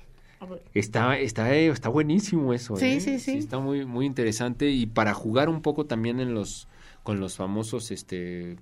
[0.75, 2.77] Está, está, eh, está buenísimo eso.
[2.77, 3.01] Sí, ¿eh?
[3.01, 3.38] sí, sí.
[3.38, 6.66] Está muy, muy interesante y para jugar un poco también en los,
[7.03, 8.57] con los famosos, este,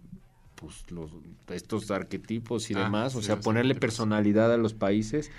[0.61, 1.11] pues los,
[1.55, 5.31] estos arquetipos y Ah, demás, o sí, sea, ponerle personalidad a los países.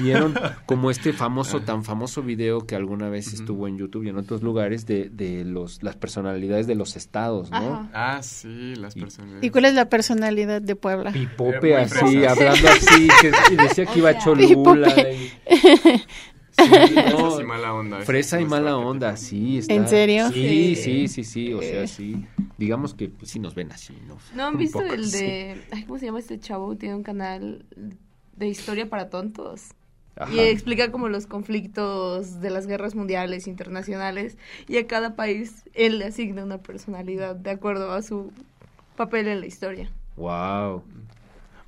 [0.00, 0.32] Vieron
[0.66, 4.42] como este famoso, tan famoso video que alguna vez estuvo en YouTube y en otros
[4.42, 7.56] lugares de, de los, las personalidades de los estados, ¿no?
[7.74, 7.90] Ajá.
[7.92, 9.42] Ah, sí, las personas.
[9.44, 11.12] ¿Y cuál es la personalidad de Puebla?
[11.12, 15.12] Pipope Muy así, hablando así, que y decía que iba a O sea, Cholula.
[15.12, 15.32] y-
[16.58, 18.00] Sí, no, Fresas y mala onda.
[18.00, 19.58] Fresa es y mala onda, sí.
[19.58, 20.30] Está, ¿En serio?
[20.30, 20.76] Sí, Sí.
[20.76, 21.88] sí, sí, sí, o sea, Eh.
[21.88, 22.26] sí.
[22.58, 24.18] Digamos que pues, sí nos ven así, ¿no?
[24.34, 25.18] ¿No han visto poco, el sí.
[25.24, 25.60] de...
[25.70, 26.76] Ay, ¿Cómo se llama este chavo?
[26.76, 27.64] Tiene un canal
[28.36, 29.70] de historia para tontos.
[30.14, 30.30] Ajá.
[30.32, 34.36] Y explica como los conflictos de las guerras mundiales internacionales
[34.68, 38.30] y a cada país él le asigna una personalidad de acuerdo a su
[38.96, 39.90] papel en la historia.
[40.16, 40.82] Wow.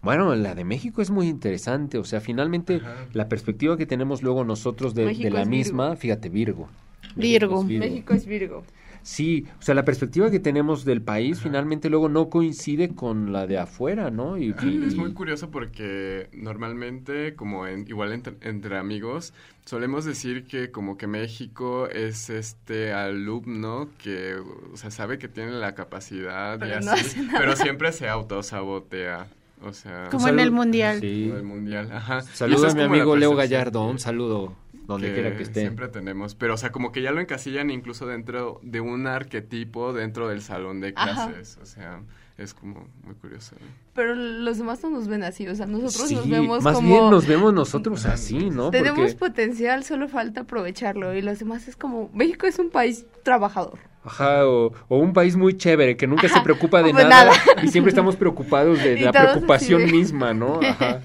[0.05, 3.07] Bueno, la de México es muy interesante, o sea, finalmente Ajá.
[3.13, 5.47] la perspectiva que tenemos luego nosotros de, la Virgo.
[5.47, 6.69] misma, fíjate, Virgo.
[7.17, 7.63] Virgo.
[7.65, 8.65] México es Virgo.
[9.03, 13.47] Sí, o sea, la perspectiva que tenemos del país finalmente luego no coincide con la
[13.47, 14.39] de afuera, ¿no?
[14.39, 19.35] Y, y- Es muy curioso porque normalmente, como en, igual entre, entre amigos,
[19.67, 24.37] solemos decir que como que México es este alumno que,
[24.73, 29.27] o sea, sabe que tiene la capacidad y Pero no así, pero siempre se autosabotea.
[29.65, 31.01] O sea, Como en el mundial.
[31.01, 31.25] Sí.
[31.29, 31.91] como el mundial.
[31.93, 32.21] Ajá.
[32.21, 34.55] Y Saludo esa a mi amigo Leo Gallardo, un saludo
[34.87, 35.61] donde quiera que esté.
[35.61, 39.93] Siempre tenemos, pero o sea, como que ya lo encasillan incluso dentro de un arquetipo
[39.93, 41.27] dentro del salón de Ajá.
[41.29, 41.59] clases.
[41.63, 42.03] O sea,
[42.37, 43.57] es como muy curioso.
[43.61, 43.67] ¿no?
[43.95, 46.89] Pero los demás no nos ven así, o sea, nosotros Sí, nos vemos más como...
[46.89, 48.71] bien nos vemos nosotros así, ¿no?
[48.71, 52.11] Tenemos Porque, potencial, solo falta aprovecharlo y los demás es como...
[52.13, 53.79] México es un país trabajador.
[54.05, 57.33] Ajá, o, o un país muy chévere que nunca se preocupa de pues nada, nada.
[57.63, 60.61] y siempre estamos preocupados de la preocupación de- misma, ¿no?
[60.63, 61.01] Ajá.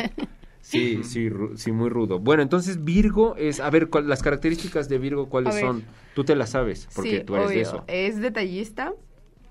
[0.61, 2.19] Sí, sí, ru- sí, muy rudo.
[2.19, 5.83] Bueno, entonces Virgo es, a ver, ¿cuál- las características de Virgo, ¿cuáles son?
[6.13, 7.83] Tú te las sabes, porque sí, tú eres de eso.
[7.87, 8.93] Es detallista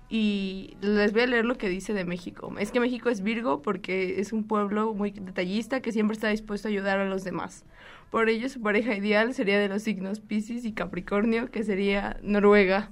[0.09, 2.53] y les voy a leer lo que dice de México.
[2.59, 6.67] Es que México es Virgo porque es un pueblo muy detallista que siempre está dispuesto
[6.67, 7.63] a ayudar a los demás.
[8.09, 12.91] Por ello, su pareja ideal sería de los signos Piscis y Capricornio, que sería Noruega.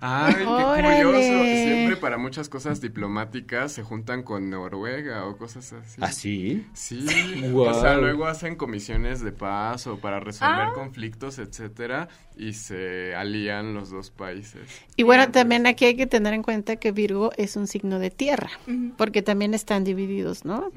[0.00, 1.04] Ay, qué Órale.
[1.04, 1.44] curioso.
[1.44, 6.00] Siempre para muchas cosas diplomáticas se juntan con Noruega o cosas así.
[6.00, 6.66] ¿Ah, sí?
[6.72, 7.06] Sí,
[7.54, 10.72] o sea, luego hacen comisiones de paz o para resolver Ah.
[10.74, 14.62] conflictos, etcétera, y se alían los dos países.
[14.96, 18.10] Y bueno, también aquí hay que tener en cuenta que Virgo es un signo de
[18.10, 18.50] tierra,
[18.96, 20.70] porque también están divididos, ¿no?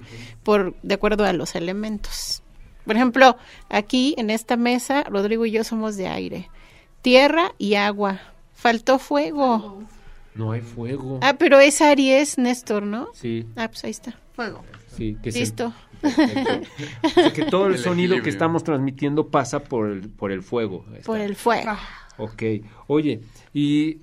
[0.43, 2.41] Por de acuerdo a los elementos.
[2.85, 3.37] Por ejemplo,
[3.69, 6.49] aquí en esta mesa, Rodrigo y yo somos de aire,
[7.01, 8.19] tierra y agua.
[8.63, 9.83] Faltó fuego.
[10.35, 11.19] No hay fuego.
[11.21, 13.09] Ah, pero es Aries, Néstor, ¿no?
[13.13, 14.17] Sí, Ah, pues ahí está.
[14.33, 14.63] Fuego.
[14.95, 15.17] sí.
[15.21, 15.73] Que es Listo.
[16.01, 16.61] Sea,
[17.33, 20.85] que todo el, El sonido que estamos transmitiendo pasa por el, por el fuego.
[21.05, 21.71] Por el fuego.
[21.71, 21.79] Ah,
[22.17, 22.41] Ok.
[22.87, 23.19] Oye,
[23.53, 23.97] y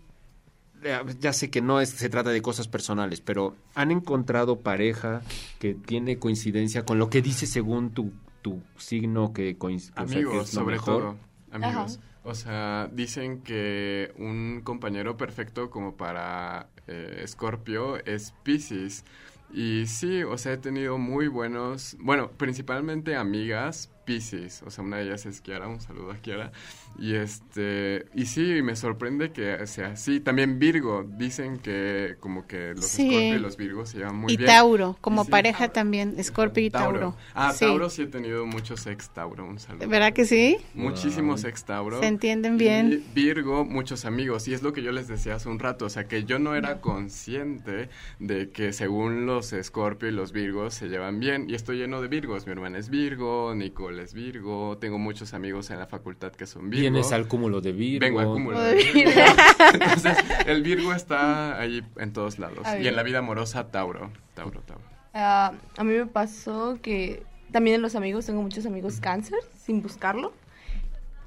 [0.83, 5.23] eh, ya sé que no es, se trata de cosas personales, pero ¿han encontrado pareja
[5.59, 9.94] que tiene coincidencia con lo que dice según tu, tu signo que coincide?
[9.96, 11.16] Amigos, sobre todo.
[11.51, 11.99] Amigos.
[11.99, 12.10] Ajá.
[12.22, 19.05] O sea, dicen que un compañero perfecto como para eh, Scorpio es Pisces.
[19.53, 24.62] Y sí, o sea, he tenido muy buenos, bueno, principalmente amigas Pisces.
[24.64, 26.53] O sea, una de ellas es Kiara, un saludo a Kiara.
[26.99, 30.21] Y este, y sí, me sorprende que sea así.
[30.21, 33.07] También Virgo, dicen que como que los Sí.
[33.09, 34.49] Scorpio y los Virgos se llevan muy y bien.
[34.51, 35.31] Tauro, como Sí.
[35.31, 37.16] pareja también, Escorpio y Tauro.
[37.35, 37.64] Ah, Sí.
[37.66, 39.88] Tauro sí he tenido muchos ex Tauro, un saludo.
[39.88, 40.59] ¿Verdad que sí?
[40.75, 42.01] Muchísimos ex Tauro.
[42.01, 42.93] Se entienden bien.
[42.93, 44.49] Y Virgo, muchos amigos.
[44.49, 45.85] Y es lo que yo les decía hace un rato.
[45.87, 50.74] O sea, que yo no era consciente de que según los Escorpio y los Virgos
[50.74, 51.48] se llevan bien.
[51.48, 52.46] Y estoy lleno de Virgos.
[52.46, 54.78] Mi hermana es Virgo, Nicole es Virgo.
[54.78, 56.83] Tengo muchos amigos en la facultad que son Virgo.
[56.83, 58.06] Vienes al cúmulo de Virgo.
[58.06, 59.11] Vengo al cúmulo de Virgo.
[59.74, 62.66] Entonces, el Virgo está ahí en todos lados.
[62.80, 64.11] Y en la vida amorosa, Tauro.
[64.35, 64.85] Tauro, Tauro.
[65.12, 69.83] Ah, a mí me pasó que también en los amigos, tengo muchos amigos cáncer, sin
[69.83, 70.33] buscarlo.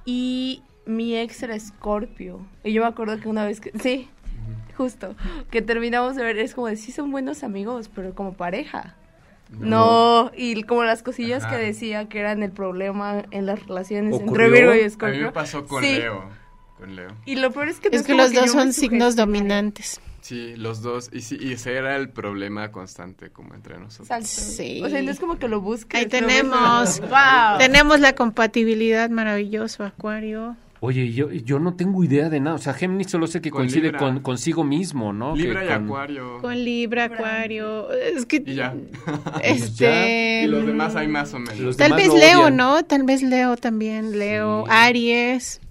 [0.05, 2.45] Y mi ex era Escorpio.
[2.63, 3.71] Y yo me acuerdo que una vez que...
[3.79, 4.09] Sí,
[4.75, 5.15] justo.
[5.51, 8.95] Que terminamos de ver, es como de, sí son buenos amigos, pero como pareja.
[9.49, 11.57] No, y como las cosillas Ajá.
[11.57, 14.45] que decía que eran el problema en las relaciones ¿Ocurrió?
[14.47, 15.19] entre Virgo y A Escorpio.
[15.19, 15.95] mí me pasó con Sí.
[15.95, 16.25] Leo.
[16.79, 17.09] Con Leo.
[17.25, 20.01] Y lo peor es que no Es que como los dos son signos dominantes.
[20.21, 21.09] Sí, los dos.
[21.13, 24.05] Y, sí, y ese era el problema constante como entre nosotros.
[24.09, 24.25] Exacto.
[24.27, 24.81] Sí.
[24.83, 25.99] O sea, no es como que lo busques.
[25.99, 27.01] Ahí tenemos.
[27.01, 27.57] ¡Wow!
[27.59, 30.55] Tenemos la compatibilidad maravilloso, Acuario.
[30.85, 32.57] Oye, yo, yo no tengo idea de nada.
[32.57, 33.99] O sea, Géminis solo sé que Con coincide Libra.
[33.99, 35.33] con, consigo mismo, ¿no?
[35.33, 36.37] Libra Que y con- Acuario.
[36.41, 37.89] Con Libra, Acuario.
[37.91, 38.43] Es que.
[38.45, 38.75] Y ya.
[39.41, 40.41] Este.
[40.43, 41.57] y los demás hay más o menos.
[41.59, 42.57] Los Tal demás vez lo Leo, odian.
[42.57, 42.83] ¿no?
[42.83, 44.19] Tal vez Leo también.
[44.19, 44.71] Leo, Sí.
[44.73, 45.61] Aries.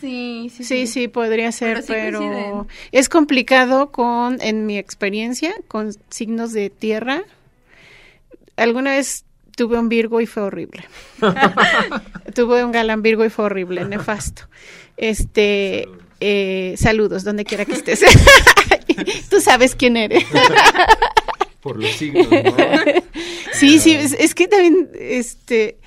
[0.00, 5.52] Sí, sí, Sí, sí, podría ser, Pero sí pero, es complicado con, en mi experiencia,
[5.68, 7.22] con signos de tierra.
[8.56, 9.24] Alguna vez
[9.56, 10.84] tuve un Virgo y fue horrible.
[12.34, 14.48] tuve un galán Virgo y fue horrible, nefasto.
[14.96, 15.88] Este,
[16.20, 18.00] eh, saludos, donde quiera que estés.
[19.30, 20.24] Tú sabes quién eres.
[21.60, 22.56] Por los signos, ¿no?
[23.52, 25.78] Sí, sí, es, es que también, este,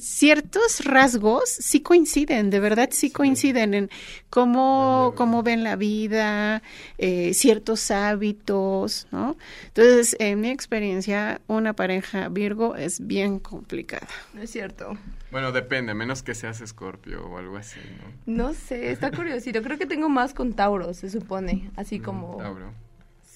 [0.00, 3.90] ciertos rasgos sí coinciden, de verdad sí coinciden en
[4.30, 6.62] cómo, cómo ven la vida,
[6.98, 9.36] eh, ciertos hábitos, ¿no?
[9.68, 14.08] Entonces, en mi experiencia, una pareja Virgo es bien complicada.
[14.34, 14.96] No es cierto.
[15.30, 17.80] Bueno, depende, a menos que seas Escorpio o algo así,
[18.26, 18.46] ¿no?
[18.48, 19.62] No sé, está curiosito.
[19.62, 22.72] Creo que tengo más con Tauro, se supone, así como Tauro.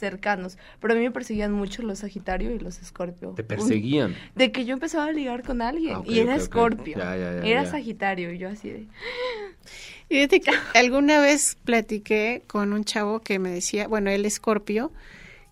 [0.02, 0.58] Cercanos.
[0.80, 3.34] Pero a mí me perseguían mucho los Sagitario y los Escorpio.
[3.36, 4.16] Te perseguían.
[4.34, 6.34] De que yo empezaba a ligar con alguien Ah, y era.
[6.34, 6.98] Escorpio.
[6.98, 7.70] Ya, ya, ya, era ya.
[7.70, 8.86] Sagitario y yo así de...
[10.08, 14.34] Y fíjate que alguna vez platiqué con un chavo que me decía, bueno, él es
[14.34, 14.92] Escorpio,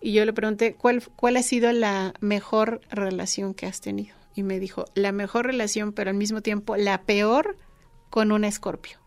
[0.03, 4.15] y yo le pregunté, ¿cuál, ¿cuál ha sido la mejor relación que has tenido?
[4.35, 7.57] Y me dijo, la mejor relación, pero al mismo tiempo la peor
[8.11, 9.00] con un Escorpio.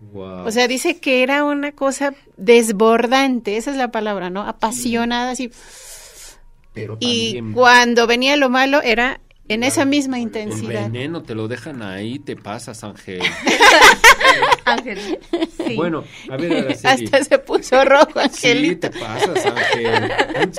[0.00, 0.46] Wow.
[0.46, 4.42] O sea, dice que era una cosa desbordante, esa es la palabra, ¿no?
[4.42, 5.50] Apasionada, así.
[6.72, 10.84] Pero Y cuando venía lo malo era en esa misma el intensidad.
[10.90, 13.20] veneno te lo dejan ahí, te pasas, Ángel.
[14.64, 15.18] Ángel.
[15.66, 15.76] Sí.
[15.76, 17.04] Bueno, a ver, Araceli.
[17.12, 18.90] Hasta se puso rojo, Sí, Angelito.
[18.90, 20.12] te pasas, Ángel.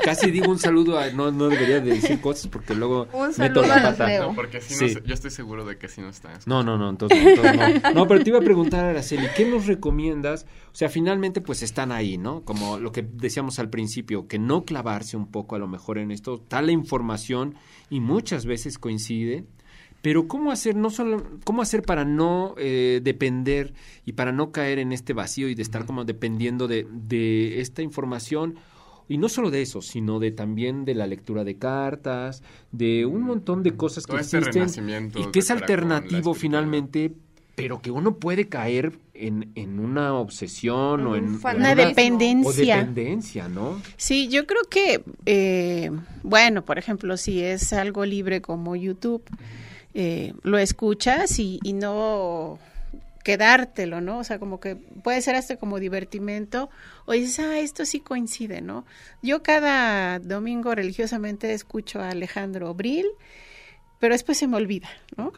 [0.03, 3.62] Casi digo un saludo, a- no, no debería de decir cosas porque luego Un meto
[3.62, 4.20] la pata.
[4.20, 4.97] No, porque sí, Sí.
[5.06, 7.91] yo estoy seguro de que sí nos están No, no, no, entonces, entonces no.
[7.93, 10.45] No, pero te iba a preguntar, Araceli, ¿qué nos recomiendas?
[10.72, 12.43] O sea, finalmente pues están ahí, ¿no?
[12.43, 16.12] Como lo que decíamos al principio, que no clavarse un poco a lo mejor en
[16.12, 17.56] esto, tal la información
[17.89, 19.45] y muchas veces coincide,
[20.06, 23.74] pero ¿cómo hacer, no solo, cómo hacer para no eh, depender
[24.06, 27.82] y para no caer en este vacío y de estar como dependiendo de, de esta
[27.82, 28.53] información?
[29.08, 33.24] Y no solo de eso, sino de también de la lectura de cartas, de un
[33.24, 37.12] montón de cosas que este existen y que es alternativo finalmente,
[37.56, 41.56] pero que uno puede caer en, en una obsesión En o un en o.
[41.56, 42.78] Una o dependencia.
[42.78, 43.82] dependencia, ¿no?
[43.97, 45.89] Sí, yo creo que, eh,
[46.22, 49.24] bueno, por ejemplo, si es algo libre como YouTube,
[49.96, 52.60] eh, lo escuchas y, y no
[53.26, 54.20] quedártelo, ¿no?
[54.20, 56.70] O sea, como que puede ser hasta como divertimento
[57.06, 58.86] o dices, ah, esto sí coincide, ¿no?
[59.24, 63.08] Yo cada domingo religiosamente escucho a Alejandro Bril,
[64.00, 65.34] pero después se me olvida, ¿no?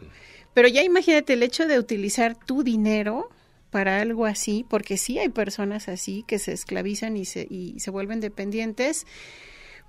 [0.53, 3.29] Pero ya imagínate el hecho de utilizar tu dinero
[3.71, 7.89] para algo así, porque sí hay personas así que se esclavizan y se, y se
[7.89, 9.05] vuelven dependientes,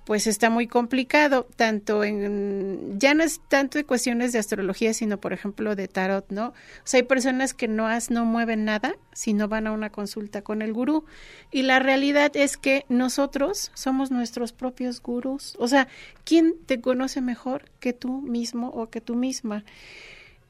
[0.09, 5.19] pues está muy complicado, tanto en, ya no es tanto de cuestiones de astrología, sino
[5.19, 6.47] por ejemplo de tarot, ¿no?
[6.47, 6.53] O
[6.83, 10.41] sea, hay personas que no, has, no mueven nada si no van a una consulta
[10.41, 11.05] con el gurú.
[11.51, 15.55] Y la realidad es que nosotros somos nuestros propios gurús.
[15.59, 15.87] O sea,
[16.23, 19.63] ¿quién te conoce mejor que tú mismo o que tú misma?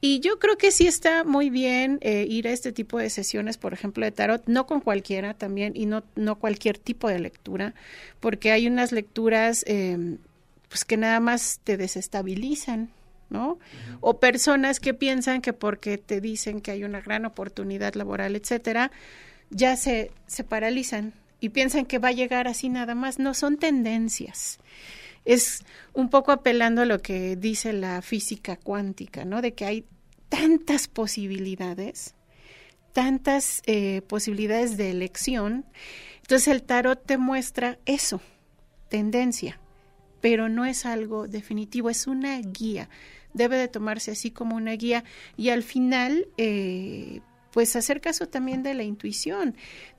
[0.00, 3.58] Y yo creo que sí está muy bien eh, ir a este tipo de sesiones,
[3.58, 7.74] por ejemplo, de tarot, no con cualquiera también y no, no cualquier tipo de lectura,
[8.18, 10.16] porque hay unas lecturas eh,
[10.68, 12.90] pues que nada más te desestabilizan,
[13.28, 13.58] ¿no?
[14.00, 18.90] O personas que piensan que porque te dicen que hay una gran oportunidad laboral, etcétera,
[19.50, 23.18] ya se, se paralizan y piensan que va a llegar así nada más.
[23.18, 24.58] No, son tendencias
[25.24, 29.42] es un poco apelando a lo que dice la física cuántica, ¿no?
[29.42, 29.84] De que hay
[30.28, 32.14] tantas posibilidades,
[32.92, 35.66] tantas eh, posibilidades de elección.
[36.22, 38.20] Entonces el tarot te muestra eso,
[38.88, 39.60] tendencia,
[40.20, 42.88] pero no es algo definitivo, es una guía.
[43.32, 45.04] Debe de tomarse así como una guía
[45.36, 47.20] y al final, eh,
[47.52, 49.54] pues hacer caso también de la intuición.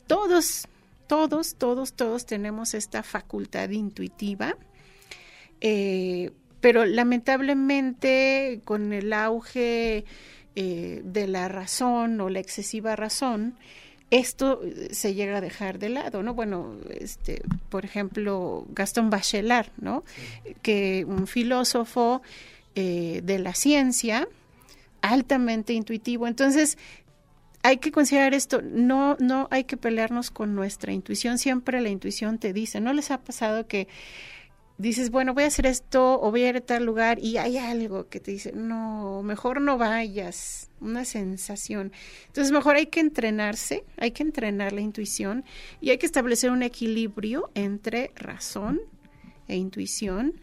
[0.08, 0.68] Todos,
[1.08, 4.58] todos, todos, todos tenemos esta facultad intuitiva
[5.62, 10.06] eh, pero lamentablemente con el auge
[10.56, 13.56] eh, de la razón o la excesiva razón,
[14.12, 16.34] esto eh, se llega a dejar de lado, ¿no?
[16.34, 20.04] Bueno, este, por ejemplo, Gastón Bachelard, ¿no?
[20.62, 22.22] Que un filósofo
[22.76, 24.28] eh, de la ciencia,
[25.02, 26.28] altamente intuitivo.
[26.28, 26.78] Entonces,
[27.64, 32.38] hay que considerar esto, no, no hay que pelearnos con nuestra intuición, siempre la intuición
[32.38, 33.88] te dice, ¿no les ha pasado que
[34.82, 37.58] dices, bueno, voy a hacer esto o voy a ir a tal lugar y hay
[37.58, 41.92] algo que te dice, no, mejor no vayas, una sensación.
[42.28, 45.46] Entonces, mejor hay que entrenarse, hay que entrenar la intuición
[45.80, 48.82] y hay que establecer un equilibrio entre razón
[49.48, 50.42] e intuición.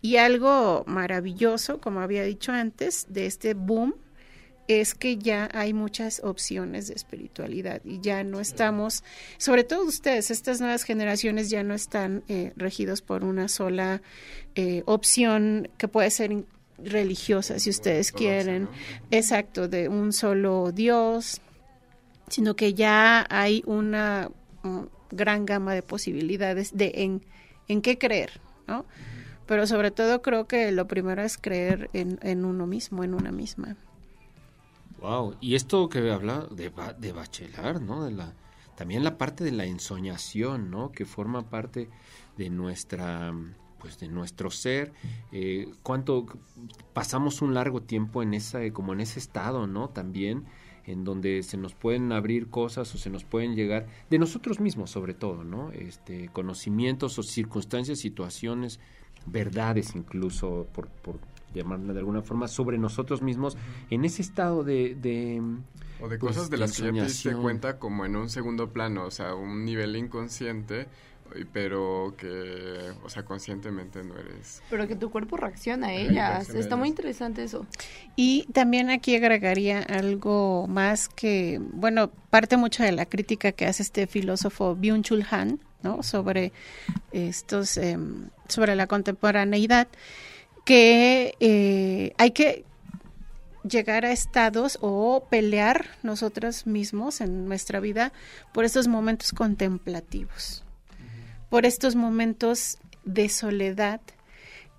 [0.00, 3.94] Y algo maravilloso, como había dicho antes, de este boom
[4.68, 9.02] es que ya hay muchas opciones de espiritualidad y ya no estamos,
[9.38, 14.02] sobre todo ustedes, estas nuevas generaciones ya no están eh, regidos por una sola
[14.54, 16.44] eh, opción que puede ser
[16.78, 18.68] religiosa, si ustedes quieren,
[19.10, 21.40] exacto, de un solo Dios,
[22.28, 24.30] sino que ya hay una
[25.10, 27.24] gran gama de posibilidades de en,
[27.68, 28.86] en qué creer, ¿no?
[29.46, 33.32] Pero sobre todo creo que lo primero es creer en, en uno mismo, en una
[33.32, 33.76] misma.
[35.02, 38.04] Wow, y esto que habla de, de Bachelard, ¿no?
[38.04, 38.34] De la,
[38.76, 40.92] también la parte de la ensoñación, ¿no?
[40.92, 41.90] Que forma parte
[42.36, 43.34] de nuestra,
[43.80, 44.92] pues de nuestro ser.
[45.32, 46.26] Eh, cuánto
[46.92, 49.88] pasamos un largo tiempo en esa, como en ese estado, ¿no?
[49.88, 50.44] También
[50.84, 54.92] en donde se nos pueden abrir cosas o se nos pueden llegar de nosotros mismos,
[54.92, 55.72] sobre todo, ¿no?
[55.72, 58.78] Este, conocimientos o circunstancias, situaciones,
[59.26, 61.18] verdades incluso por, por
[61.52, 63.56] llamarla de alguna forma sobre nosotros mismos
[63.90, 65.40] en ese estado de, de
[66.00, 68.70] O de pues, cosas de las que ya te diste cuenta como en un segundo
[68.70, 70.88] plano, o sea, un nivel inconsciente,
[71.52, 74.62] pero que, o sea, conscientemente no eres.
[74.70, 76.14] Pero que tu cuerpo reacciona a ellas.
[76.14, 77.66] reacciona a Está muy interesante eso.
[78.16, 83.82] Y también aquí agregaría algo más que, bueno, parte mucho de la crítica que hace
[83.82, 86.02] este filósofo Byung-Chul Han, ¿no?
[86.02, 86.52] Sobre
[87.12, 89.88] estos, em, sobre la contemporaneidad,
[90.64, 92.64] que eh, hay que
[93.68, 98.12] llegar a estados o pelear nosotros mismos en nuestra vida
[98.52, 100.64] por estos momentos contemplativos,
[101.48, 104.00] por estos momentos de soledad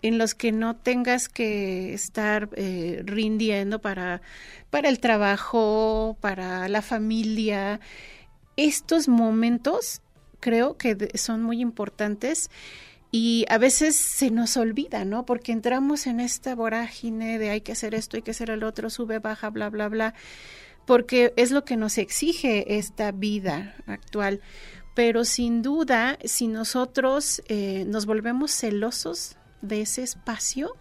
[0.02, 4.22] en los que no tengas que estar eh, rindiendo para,
[4.70, 7.80] para el trabajo, para la familia.
[8.58, 10.02] Estos momentos
[10.42, 12.50] creo que son muy importantes
[13.16, 15.24] y a veces se nos olvida, ¿no?
[15.24, 18.90] Porque entramos en esta vorágine de hay que hacer esto, hay que hacer el otro,
[18.90, 20.16] sube, baja, bla, bla, bla,
[20.88, 24.42] porque es lo que nos exige esta vida actual.
[24.96, 30.76] Pero sin duda, si nosotros eh, nos volvemos celosos de ese espacio,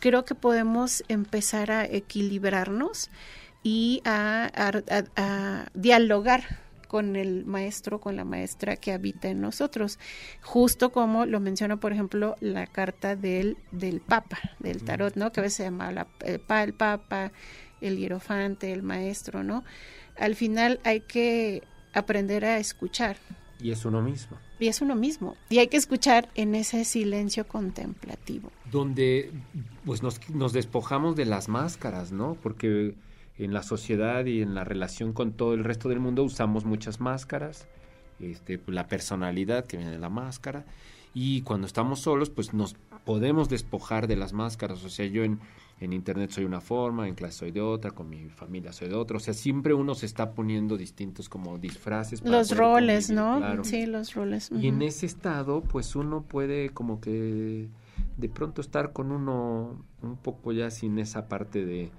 [0.00, 3.08] creo que podemos empezar a equilibrarnos
[3.62, 9.98] y a, dialogar con el maestro, con la maestra que habita en nosotros,
[10.42, 15.30] justo como lo menciona, por ejemplo, la carta del, del Papa, del tarot, ¿no?
[15.30, 17.30] Que a veces se llama la- el, pa- el Papa,
[17.80, 19.62] el hierofante, el maestro, ¿no?
[20.18, 21.62] Al final hay que
[21.92, 23.16] aprender a escuchar,
[23.60, 24.36] Y es uno mismo.
[24.58, 28.50] y es uno mismo, y hay que escuchar en ese silencio contemplativo.
[28.70, 29.30] donde
[29.84, 32.34] pues nos, nos despojamos de las máscaras, ¿no?
[32.42, 32.94] Porque
[33.38, 37.00] en la sociedad y en la relación con todo el resto del mundo usamos muchas
[37.00, 37.68] máscaras,
[38.20, 40.64] este, pues, la personalidad que viene de la máscara,
[41.14, 42.74] y cuando estamos solos, pues nos
[43.04, 45.38] podemos despojar de las máscaras, o sea, yo en,
[45.80, 48.94] en internet soy una forma, en clase soy de otra, con mi familia soy de
[48.94, 52.20] otra, o sea, siempre uno se está poniendo distintos como disfraces.
[52.20, 53.38] para Los roles, convivir, ¿no?
[53.38, 53.64] claro.
[53.64, 54.50] Sí, los roles.
[54.52, 57.68] Y en ese estado, pues uno puede como que
[58.16, 61.90] de pronto estar con uno un poco ya sin esa parte de,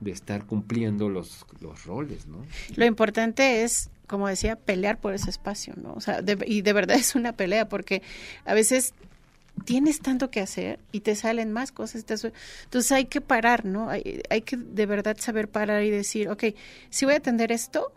[0.00, 2.44] de estar cumpliendo los, los roles, ¿no?
[2.76, 5.92] Lo importante es, como decía, pelear por ese espacio, ¿no?
[5.94, 8.02] O sea, de- y de verdad es una pelea porque
[8.44, 8.92] a veces
[9.64, 12.04] tienes tanto que hacer y te salen más cosas.
[12.04, 12.14] te
[12.64, 13.88] Entonces hay que parar, ¿no?
[13.88, 16.44] Hay, hay que de verdad saber parar y decir, ok,
[16.90, 17.92] sí voy a atender esto,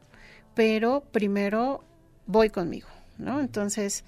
[0.53, 1.83] pero primero
[2.27, 2.87] voy conmigo,
[3.17, 3.39] ¿no?
[3.39, 4.03] Entonces,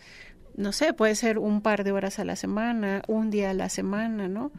[0.56, 3.70] no sé, puede ser un par de horas a la semana, un día a la
[3.70, 4.52] semana, ¿no?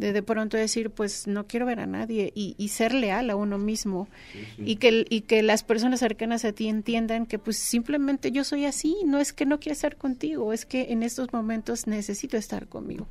[0.00, 3.36] De de pronto decir, pues no quiero ver a nadie y, y ser leal a
[3.36, 4.08] uno mismo
[4.56, 8.64] y que y que las personas cercanas a ti entiendan que pues simplemente yo soy
[8.64, 12.66] así, no es que no quiera estar contigo, es que en estos momentos necesito estar
[12.66, 13.06] conmigo.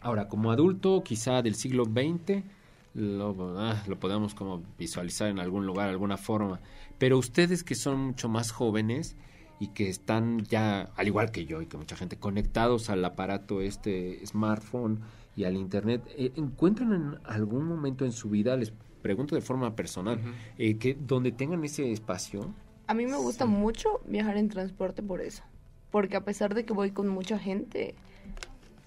[0.00, 2.44] Ahora, como adulto, quizá del siglo XX,
[2.94, 6.60] lo, ah, lo podemos como visualizar en algún lugar, alguna forma.
[6.98, 9.16] Pero ustedes que son mucho más jóvenes
[9.60, 13.60] y que están ya, al igual que yo y que mucha gente, conectados al aparato
[13.60, 15.00] este smartphone
[15.38, 18.72] y al internet, eh, ¿encuentran en algún momento en su vida, les
[19.02, 20.18] pregunto de forma personal,
[20.58, 22.52] eh, que donde tengan ese espacio?
[22.88, 25.44] A mí me gusta mucho viajar en transporte por eso.
[25.92, 27.94] Porque a pesar de que voy con mucha gente,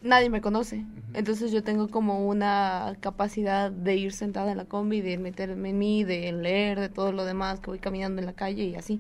[0.04, 0.84] nadie me conoce.
[1.14, 5.78] Entonces yo tengo como una capacidad de ir sentada en la combi, de meterme en
[5.78, 9.00] mí, de leer, de todo lo demás, que voy caminando en la calle y así.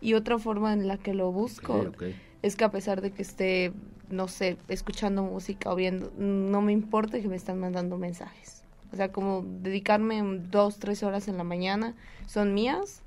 [0.00, 1.92] Y otra forma en la que lo busco
[2.42, 3.72] es que a pesar de que esté,
[4.10, 8.62] no sé, escuchando música o viendo, no me importa que me están mandando mensajes.
[8.92, 11.94] O sea, como dedicarme dos, tres horas en la mañana
[12.26, 13.02] son mías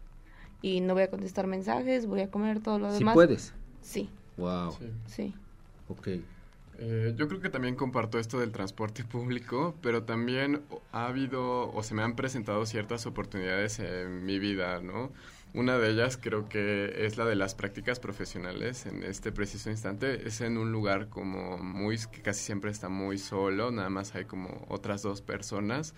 [0.61, 3.13] y no voy a contestar mensajes, voy a comer todo lo Si demás.
[3.15, 3.53] puedes.
[3.81, 4.85] Sí, Wow, Sí.
[5.07, 5.33] sí.
[5.89, 6.07] ok.
[6.83, 11.83] Eh, yo creo que también comparto esto del transporte público, pero también ha habido o
[11.83, 15.11] se me han presentado ciertas oportunidades en mi vida, ¿no?
[15.53, 20.25] Una de ellas creo que es la de las prácticas profesionales en este preciso instante.
[20.25, 24.23] Es en un lugar como muy, que casi siempre está muy solo, nada más hay
[24.25, 25.93] como otras dos personas.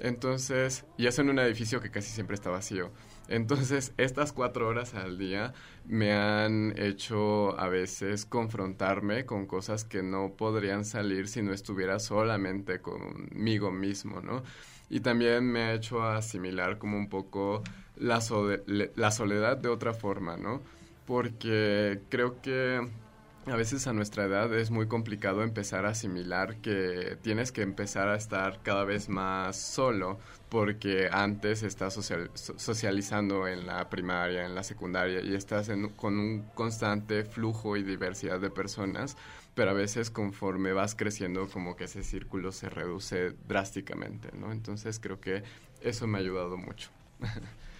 [0.00, 2.90] Entonces, y es en un edificio que casi siempre está vacío.
[3.28, 5.52] Entonces, estas cuatro horas al día
[5.84, 11.98] me han hecho a veces confrontarme con cosas que no podrían salir si no estuviera
[11.98, 14.42] solamente conmigo mismo, ¿no?
[14.88, 17.62] Y también me ha hecho asimilar como un poco
[17.96, 18.20] la,
[18.66, 20.62] le- la soledad de otra forma, ¿no?
[21.04, 22.86] Porque creo que
[23.46, 28.08] a veces a nuestra edad es muy complicado empezar a asimilar que tienes que empezar
[28.08, 30.18] a estar cada vez más solo
[30.48, 36.18] porque antes estás social- so- socializando en la primaria, en la secundaria y estás con
[36.18, 39.16] un constante flujo y diversidad de personas,
[39.54, 44.50] pero a veces conforme vas creciendo como que ese círculo se reduce drásticamente, ¿no?
[44.50, 45.44] Entonces creo que
[45.80, 46.90] eso me ha ayudado mucho.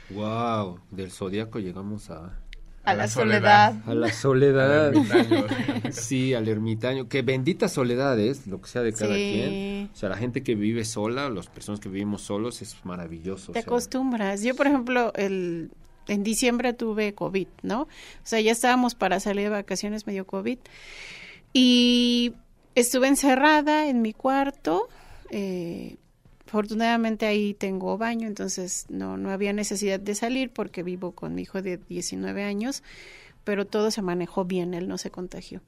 [0.09, 2.39] Wow, del zodiaco llegamos a,
[2.87, 3.75] A, la soledad.
[3.87, 4.89] a la soledad.
[4.89, 5.93] Al.
[5.93, 7.09] Sí, al ermitaño.
[7.09, 9.31] Que bendita soledad es, lo que sea de cada Sí.
[9.35, 9.91] quien.
[9.93, 13.53] O sea, la gente que vive sola, las personas que vivimos solos, es maravilloso.
[13.53, 13.67] o Te sea.
[13.69, 14.43] acostumbras.
[14.43, 15.71] Yo, por ejemplo, el,
[16.09, 17.83] en diciembre tuve COVID, ¿no?
[17.83, 17.89] O
[18.25, 20.59] sea, ya estábamos para salir de vacaciones, medio COVID.
[21.53, 22.33] Y
[22.75, 24.89] estuve encerrada en mi cuarto.
[25.31, 25.97] eh,
[26.47, 31.43] afortunadamente ahí tengo baño, entonces no, no había necesidad de salir porque vivo con mi
[31.43, 32.83] hijo de 19 años,
[33.45, 35.61] pero todo se manejó bien, él no se contagió.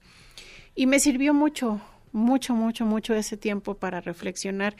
[0.74, 1.80] Y me sirvió mucho,
[2.12, 4.76] mucho, mucho, mucho ese tiempo para reflexionar.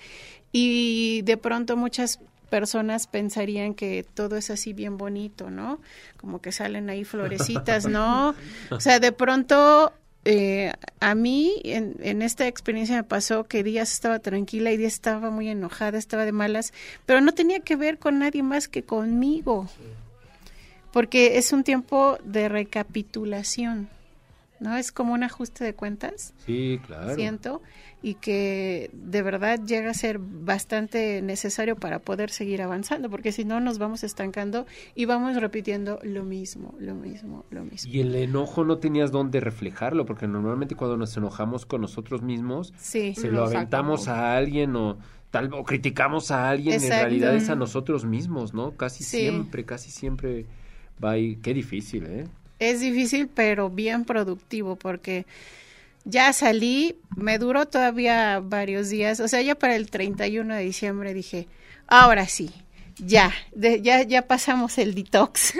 [0.52, 2.20] Y de pronto muchas
[2.50, 5.80] personas pensarían que todo es así bien bonito, ¿no?
[6.16, 8.34] Como que salen ahí florecitas, ¿no?
[8.70, 9.92] O sea, de pronto
[10.30, 14.92] eh, a mí en, en, esta experiencia me pasó que días estaba tranquila y días
[14.92, 16.74] estaba muy enojada, estaba de malas,
[17.06, 19.70] pero no tenía que ver con nadie más que conmigo,
[20.92, 23.88] porque es un tiempo de recapitulación,
[24.60, 24.76] ¿no?
[24.76, 26.34] Es como un ajuste de cuentas.
[26.44, 27.14] Sí, claro.
[27.14, 27.62] Siento
[28.00, 33.44] y que de verdad llega a ser bastante necesario para poder seguir avanzando, porque si
[33.44, 37.90] no nos vamos estancando y vamos repitiendo lo mismo, lo mismo, lo mismo.
[37.92, 42.72] Y el enojo no tenías dónde reflejarlo, porque normalmente cuando nos enojamos con nosotros mismos,
[42.78, 43.14] sí.
[43.14, 44.98] se lo aventamos a alguien o
[45.30, 46.94] tal o criticamos a alguien, Exacto.
[46.94, 48.72] en realidad es a nosotros mismos, ¿no?
[48.76, 49.18] Casi sí.
[49.18, 50.46] siempre, casi siempre
[51.02, 51.36] va ahí.
[51.42, 52.24] Qué difícil, ¿eh?
[52.58, 55.26] Es difícil, pero bien productivo, porque
[56.04, 61.14] ya salí, me duró todavía varios días, o sea, ya para el 31 de diciembre
[61.14, 61.46] dije,
[61.86, 62.50] ahora sí,
[62.98, 65.54] ya, de, ya, ya pasamos el detox.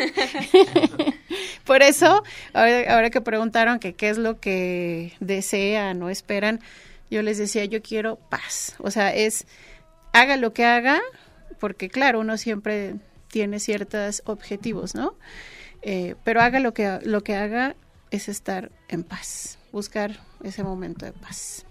[1.65, 2.23] Por eso,
[2.53, 6.61] ahora, ahora, que preguntaron que qué es lo que desean o esperan,
[7.11, 9.47] yo les decía, yo quiero paz, o sea, es,
[10.13, 11.01] haga lo que haga,
[11.61, 12.95] porque claro, uno siempre
[13.29, 15.15] tiene ciertos objetivos, ¿no?
[15.91, 17.75] Eh, pero haga lo que, lo que haga
[18.11, 21.65] es estar en paz, buscar ese momento de paz.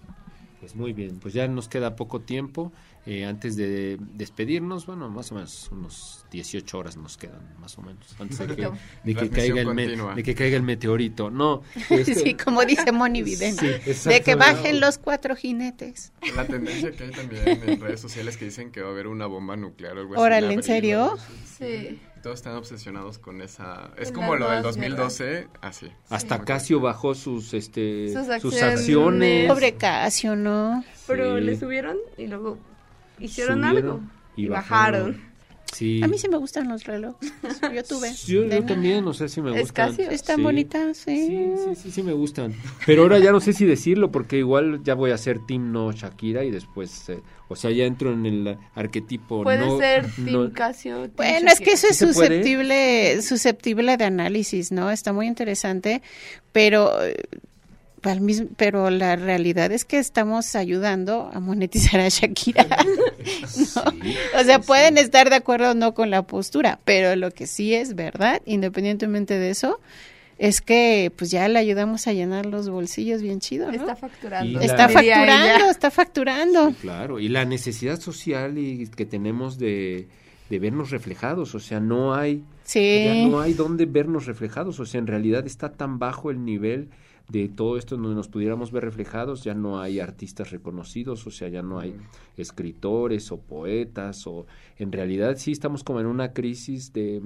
[0.58, 2.72] Pues muy bien, pues ya nos queda poco tiempo.
[3.06, 7.82] Eh, antes de despedirnos, bueno, más o menos unos 18 horas nos quedan, más o
[7.82, 8.70] menos, antes de que,
[9.04, 11.30] de que, caiga, el me, de que caiga el meteorito.
[11.30, 16.12] No, este, sí, como dice Moni Vidente, sí, de que bajen los cuatro jinetes.
[16.34, 19.26] La tendencia que hay también en redes sociales que dicen que va a haber una
[19.26, 20.22] bomba nuclear o algo así.
[20.22, 21.16] Órale, ¿en serio?
[21.56, 22.00] Sí.
[22.22, 23.90] Todos están obsesionados con esa.
[23.96, 25.86] Es como lo del 2012, así.
[25.86, 25.92] Sí.
[26.10, 28.42] Hasta Casio bajó sus este sus acciones.
[28.42, 29.48] Sus acciones.
[29.48, 30.84] Pobre Casio, ¿no?
[31.06, 31.44] Pero sí.
[31.44, 32.58] le subieron y luego
[33.18, 34.00] hicieron Subieron algo
[34.36, 35.12] y, y bajaron.
[35.12, 35.27] bajaron.
[35.72, 36.00] Sí.
[36.02, 37.32] A mí sí me gustan los relojes.
[37.74, 38.12] Yo tuve.
[38.26, 39.90] Yo, yo también, no sé si me gustan.
[39.90, 40.10] Casio?
[40.10, 40.42] Están sí.
[40.42, 41.26] bonitas, sí.
[41.26, 41.50] sí.
[41.64, 42.54] Sí, sí, sí, me gustan.
[42.86, 45.92] Pero ahora ya no sé si decirlo porque igual ya voy a ser Team no
[45.92, 49.78] Shakira y después, eh, o sea, ya entro en el arquetipo Puede no.
[49.78, 50.96] ser Team no, Casio.
[51.02, 51.52] Team bueno, Shakira.
[51.52, 54.90] es que eso es susceptible, susceptible de análisis, ¿no?
[54.90, 56.02] Está muy interesante,
[56.52, 57.14] pero mismo,
[58.56, 62.66] pero la realidad es que estamos ayudando a monetizar a Shakira.
[62.66, 63.46] ¿no?
[63.46, 63.64] sí,
[64.38, 67.74] o sea, pueden estar de acuerdo o no con la postura, pero lo que sí
[67.74, 69.80] es verdad, independientemente de eso,
[70.38, 73.72] es que pues ya le ayudamos a llenar los bolsillos bien chido, ¿no?
[73.72, 74.60] Está facturando.
[74.60, 76.68] Está facturando, está facturando.
[76.70, 80.06] Sí, claro, y la necesidad social y que tenemos de,
[80.48, 83.04] de vernos reflejados, o sea, no hay sí.
[83.04, 86.88] ya no hay donde vernos reflejados, o sea, en realidad está tan bajo el nivel
[87.28, 91.48] de todo esto donde nos pudiéramos ver reflejados, ya no hay artistas reconocidos, o sea,
[91.48, 91.94] ya no hay
[92.36, 97.22] escritores o poetas, o en realidad sí estamos como en una crisis de,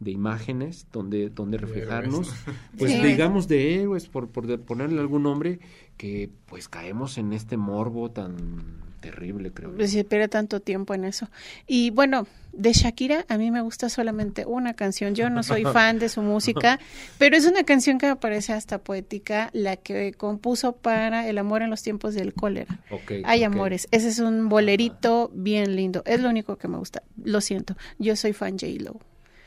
[0.00, 2.32] de imágenes donde, donde reflejarnos,
[2.78, 3.02] pues sí.
[3.02, 5.60] digamos de héroes, por, por ponerle algún nombre,
[5.96, 9.74] que pues caemos en este morbo tan terrible, creo.
[9.74, 11.28] Pues se espera tanto tiempo en eso.
[11.66, 15.14] Y bueno, de Shakira a mí me gusta solamente una canción.
[15.14, 16.80] Yo no soy fan de su música,
[17.18, 21.62] pero es una canción que me parece hasta poética, la que compuso para El amor
[21.62, 22.80] en los tiempos del cólera.
[22.90, 23.44] Okay, Hay okay.
[23.44, 23.88] amores.
[23.90, 26.02] Ese es un bolerito bien lindo.
[26.06, 27.02] Es lo único que me gusta.
[27.22, 27.76] Lo siento.
[27.98, 29.00] Yo soy fan J-Lo.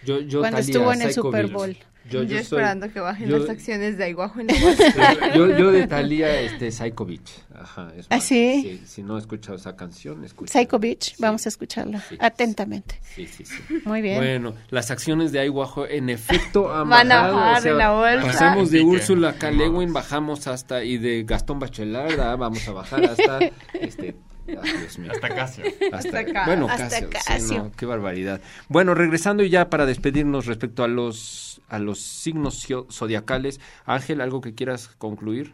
[0.06, 1.48] Yo, yo Cuando estuvo en el Super.
[1.48, 1.76] Bowl.
[2.10, 4.54] Yo, yo, esperando soy, que bajen yo, las acciones de Aiguajo en la
[5.36, 7.30] yo, yo de Talía, este, Psycho Beach.
[7.54, 8.62] Ajá, es ¿Ah, sí?
[8.64, 8.82] sí?
[8.86, 10.52] Si no he escuchado esa canción, escucha.
[10.52, 11.16] Psycho Beach, sí.
[11.20, 13.00] vamos a escucharla sí, atentamente.
[13.04, 13.62] Sí, sí, sí.
[13.86, 14.18] Muy bien.
[14.18, 17.38] Bueno, las acciones de Aiguajo en efecto han Van bajado.
[17.38, 18.26] a bajar o sea, en la bolsa.
[18.26, 19.52] Pasamos de Úrsula K.
[19.90, 23.40] Bajamos hasta, y de Gastón Bachelard, vamos a bajar hasta,
[23.74, 24.16] este,
[24.62, 25.12] Ay, Dios mío.
[25.12, 25.64] Hasta Casio.
[25.92, 27.10] Hasta, hasta bueno, hasta Casio.
[27.10, 27.48] Casio.
[27.48, 28.42] Sí, no, qué barbaridad.
[28.68, 34.56] Bueno, regresando ya para despedirnos respecto a los a los signos zodiacales, Ángel, algo que
[34.56, 35.54] quieras concluir?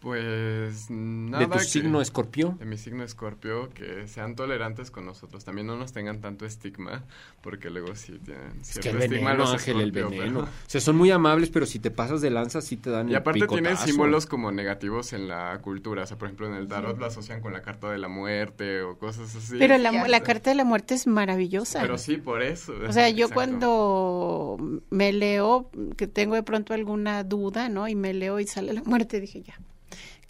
[0.00, 1.40] Pues nada.
[1.40, 2.56] ¿De tu que, signo escorpio?
[2.58, 5.44] De mi signo escorpio, que sean tolerantes con nosotros.
[5.44, 7.04] También no nos tengan tanto estigma,
[7.42, 10.40] porque luego sí tienen cierto es que el estigma veneno, los Ángel, el veneno.
[10.40, 13.10] pero- O sea, son muy amables, pero si te pasas de lanza, sí te dan
[13.10, 16.04] Y aparte tienen símbolos como negativos en la cultura.
[16.04, 18.80] O sea, por ejemplo, en el tarot lo asocian con la carta de la muerte
[18.80, 19.56] o cosas así.
[19.58, 21.78] Pero la, la carta de la muerte es maravillosa.
[21.82, 22.72] Pero sí, por eso.
[22.88, 23.34] O sea, yo Exacto.
[23.34, 27.86] cuando me leo, que tengo de pronto alguna duda, ¿no?
[27.86, 29.60] Y me leo y sale la muerte, dije, ya,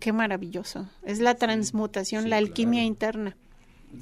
[0.01, 0.89] qué maravilloso.
[1.05, 2.87] Es la transmutación, sí, la alquimia claro.
[2.89, 3.37] interna.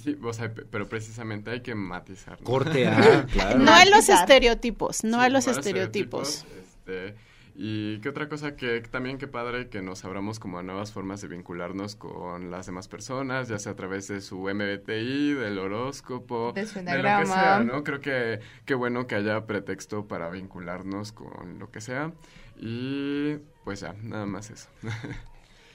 [0.03, 2.39] Sí, o sea, pe- pero precisamente hay que matizar.
[2.41, 2.45] ¿no?
[2.45, 3.59] Corte A, claro.
[3.59, 6.45] No a los estereotipos, no Sí, a los no estereotipos.
[6.61, 7.15] este,
[7.61, 11.21] y qué otra cosa que también qué padre que nos abramos como a nuevas formas
[11.23, 16.53] de vincularnos con las demás personas, ya sea a través de su MBTI, del horóscopo,
[16.53, 17.83] De su lo que sea, ¿no?
[17.83, 22.13] Creo que qué bueno que haya pretexto para vincularnos con lo que sea.
[22.61, 24.69] Y pues ya, nada más eso.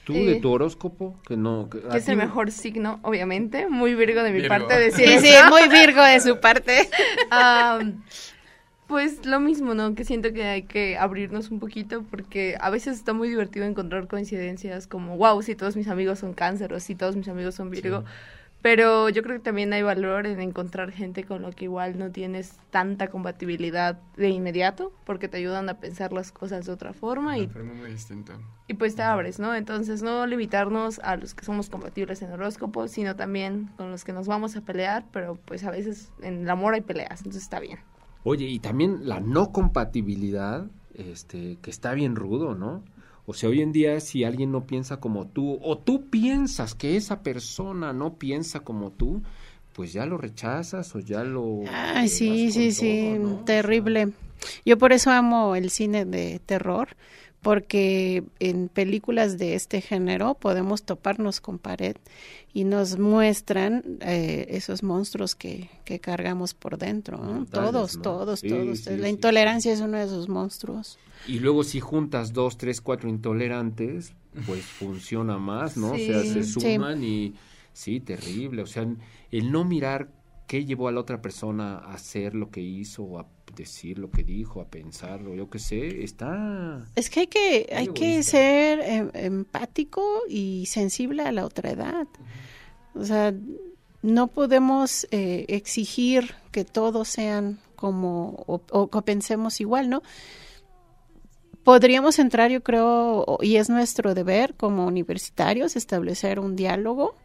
[0.04, 1.70] Tú Eh, de tu horóscopo, que no...
[1.70, 3.70] Que, Que es el mejor signo, obviamente.
[3.70, 4.50] Muy virgo de mi Virgo.
[4.50, 6.90] parte decir Sí, sí, muy Virgo de su parte.
[8.86, 9.96] Pues lo mismo, ¿no?
[9.96, 14.08] Que siento que hay que abrirnos un poquito porque a veces está muy divertido encontrar
[14.08, 17.72] coincidencias como, wow, si todos mis amigos son cáncer o si todos mis amigos son
[17.72, 18.04] Virgo.
[18.64, 22.12] Pero yo creo que también hay valor en encontrar gente con lo que igual no
[22.12, 27.38] tienes tanta compatibilidad de inmediato porque te ayudan a pensar las cosas de otra forma
[27.38, 28.40] y, forma muy distinta.
[28.70, 29.54] y pues te abres, ¿no?
[29.54, 34.14] Entonces no limitarnos a los que somos compatibles en horóscopo, sino también con los que
[34.14, 37.60] nos vamos a pelear, pero pues a veces en el amor hay peleas, entonces está
[37.60, 37.80] bien.
[38.24, 42.82] Oye, y también la no compatibilidad, este, que está bien rudo, ¿no?
[43.26, 46.98] O sea, hoy en día si alguien no piensa como tú, o tú piensas que
[46.98, 49.22] esa persona no piensa como tú,
[49.74, 51.62] pues ya lo rechazas o ya lo...
[51.70, 54.10] Ay, sí, sí, sí, terrible.
[54.66, 56.90] Yo por eso amo el cine de terror,
[57.44, 61.96] porque en películas de este género podemos toparnos con pared
[62.54, 67.46] y nos muestran eh, esos monstruos que, que cargamos por dentro.
[67.52, 68.02] Todos, ¿no?
[68.02, 68.80] todos, Sí, todos.
[68.80, 70.98] sí, La sí, intolerancia es uno de esos monstruos.
[71.28, 74.14] Y luego si juntas dos, tres, cuatro intolerantes,
[74.48, 75.92] pues funciona más, ¿no?
[75.92, 77.34] o sea, se suman y
[77.74, 78.62] sí, terrible.
[78.62, 78.88] O sea,
[79.32, 80.10] el no mirar
[80.54, 83.26] qué llevó a la otra persona a hacer lo que hizo, o a
[83.56, 86.86] decir lo que dijo, a pensar, o yo qué sé, está...
[86.96, 92.08] Es que hay que, hay que ser em, empático y sensible a la otra edad.
[92.94, 93.34] O sea,
[94.04, 100.04] no podemos eh, exigir que todos sean como o, o que pensemos igual, ¿no?
[101.64, 107.16] Podríamos entrar, yo creo, o- y es nuestro deber como universitarios, establecer un diálogo,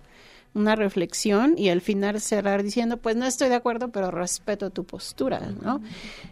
[0.55, 4.84] una reflexión y al final cerrar diciendo, pues no estoy de acuerdo, pero respeto tu
[4.84, 5.80] postura, ¿no?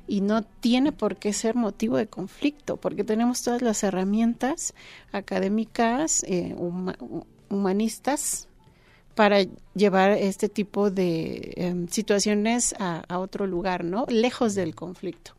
[0.08, 4.74] Y no tiene por qué ser motivo de conflicto, porque tenemos todas las herramientas
[5.12, 6.96] académicas, eh, huma-
[7.50, 8.48] humanistas,
[9.14, 9.38] para
[9.74, 14.04] llevar este tipo de em, situaciones a, a otro lugar, ¿no?
[14.08, 15.32] Lejos del conflicto.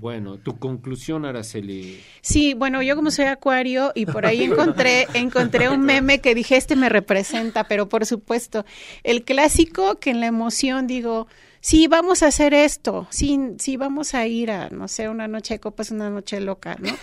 [0.00, 2.00] Bueno, tu conclusión, Araceli.
[2.22, 6.56] Sí, bueno, yo como soy acuario y por ahí encontré, encontré un meme que dije,
[6.56, 8.64] este me representa, pero por supuesto,
[9.04, 11.26] el clásico que en la emoción digo,
[11.60, 15.54] sí, vamos a hacer esto, sí, sí, vamos a ir a, no sé, una noche
[15.54, 16.96] de copas, una noche loca, ¿no?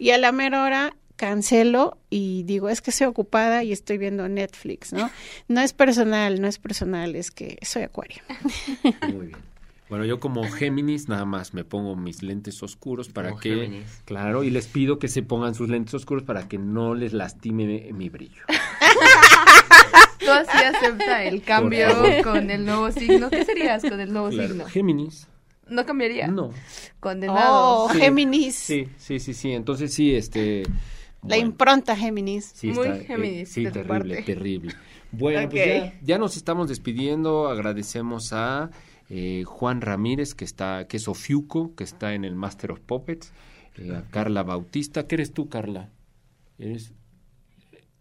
[0.00, 4.28] Y a la mera hora cancelo y digo, es que estoy ocupada y estoy viendo
[4.28, 5.08] Netflix, ¿no?
[5.46, 8.22] No es personal, no es personal, es que soy acuario.
[9.12, 9.50] Muy bien.
[9.90, 14.02] Bueno, yo como Géminis nada más me pongo mis lentes oscuros para Como que, Géminis.
[14.06, 17.90] claro, y les pido que se pongan sus lentes oscuros para que no les lastime
[17.92, 18.42] mi brillo.
[20.18, 21.88] Tú así acepta el cambio
[22.22, 23.30] con el nuevo signo.
[23.30, 24.64] ¿Qué serías con el nuevo Claro, signo?
[24.66, 25.26] Géminis.
[25.68, 26.26] ¿No cambiaría?
[26.28, 26.50] No.
[27.00, 27.84] Condenado.
[27.84, 29.52] Oh, Sí, Géminis, Sí, sí, sí, sí.
[29.52, 30.62] Entonces sí, este.
[30.64, 30.70] la
[31.22, 32.44] bueno, impronta Géminis.
[32.54, 34.22] sí Muy está, eh, Géminis sí, terrible, parte.
[34.22, 34.74] terrible.
[35.12, 37.48] Bueno, pues ya, ya nos estamos despidiendo.
[37.48, 38.70] Agradecemos a
[39.10, 43.32] eh, Juan Ramírez, que está, que es Ofiuco, que está en el Master of Puppets.
[43.76, 45.06] eh, a Carla Bautista.
[45.06, 45.90] ¿Qué eres tú, Carla?
[46.58, 46.92] Eres.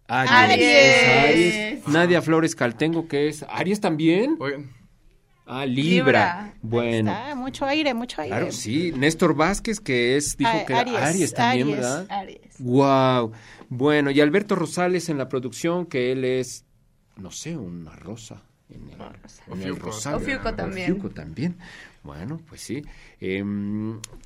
[0.08, 0.32] Aries.
[0.32, 0.62] Aries.
[0.62, 1.88] Es Aries.
[1.88, 3.44] Nadia Flores Caltengo, que es.
[3.50, 4.38] ¿Aries también?
[4.40, 4.72] Oigan,
[5.52, 5.96] Ah, Libra.
[5.96, 6.54] Libra.
[6.62, 7.12] Bueno.
[7.12, 8.36] Está, mucho aire, mucho aire.
[8.36, 8.92] Claro, sí.
[8.96, 11.80] Néstor Vázquez, que es, dijo Ah, que era Aries, Aries, también, Aries.
[11.82, 12.08] ¿verdad?
[12.12, 12.56] Aries.
[12.60, 13.32] Wow.
[13.70, 16.66] Bueno, y Alberto Rosales en la producción, que él es,
[17.18, 18.44] no sé, una rosa.
[18.70, 19.02] En el,
[19.52, 20.18] en el rosario.
[20.20, 20.92] Ofiuco también.
[20.92, 21.58] Ofiuco también.
[22.04, 22.84] Bueno, pues sí.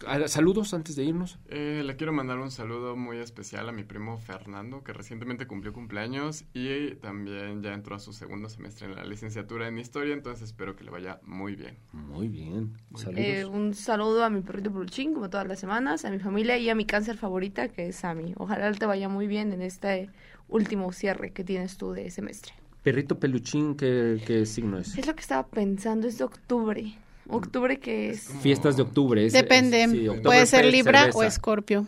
[0.05, 1.39] A- saludos antes de irnos.
[1.47, 5.71] eh, le quiero mandar un saludo muy especial a mi primo Fernando, que recientemente cumplió
[5.73, 10.43] cumpleaños y también ya entró a su segundo semestre en la licenciatura en Historia, entonces
[10.49, 11.77] espero que le vaya muy bien.
[11.93, 12.77] Muy bien.
[12.95, 13.15] Saludos.
[13.25, 16.69] Eh, un saludo a mi perrito Peluchín, como todas las semanas, a mi familia y
[16.69, 18.33] a mi cáncer favorita, que es Sammy.
[18.37, 20.09] Ojalá te vaya muy bien en este
[20.47, 22.53] último cierre que tienes tú de semestre.
[22.83, 24.97] Perrito peluchín, ¿qué, qué signo es?
[24.97, 26.93] Es lo que estaba pensando, es de octubre.
[27.29, 28.27] Octubre que es...
[28.41, 29.25] Fiestas de octubre.
[29.25, 31.17] es- Depende, es- sí, puede ser Libra cerveza.
[31.19, 31.87] o Escorpio.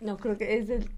[0.00, 0.88] No, creo que es del...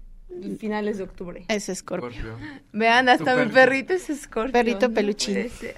[0.59, 1.45] finales de octubre.
[1.47, 2.11] Es Scorpio.
[2.11, 2.37] Scorpio.
[2.73, 3.93] Vean, hasta mi perrito.
[3.93, 4.51] es Scorpio.
[4.51, 5.33] Perrito no peluchín.
[5.35, 5.75] puede ser.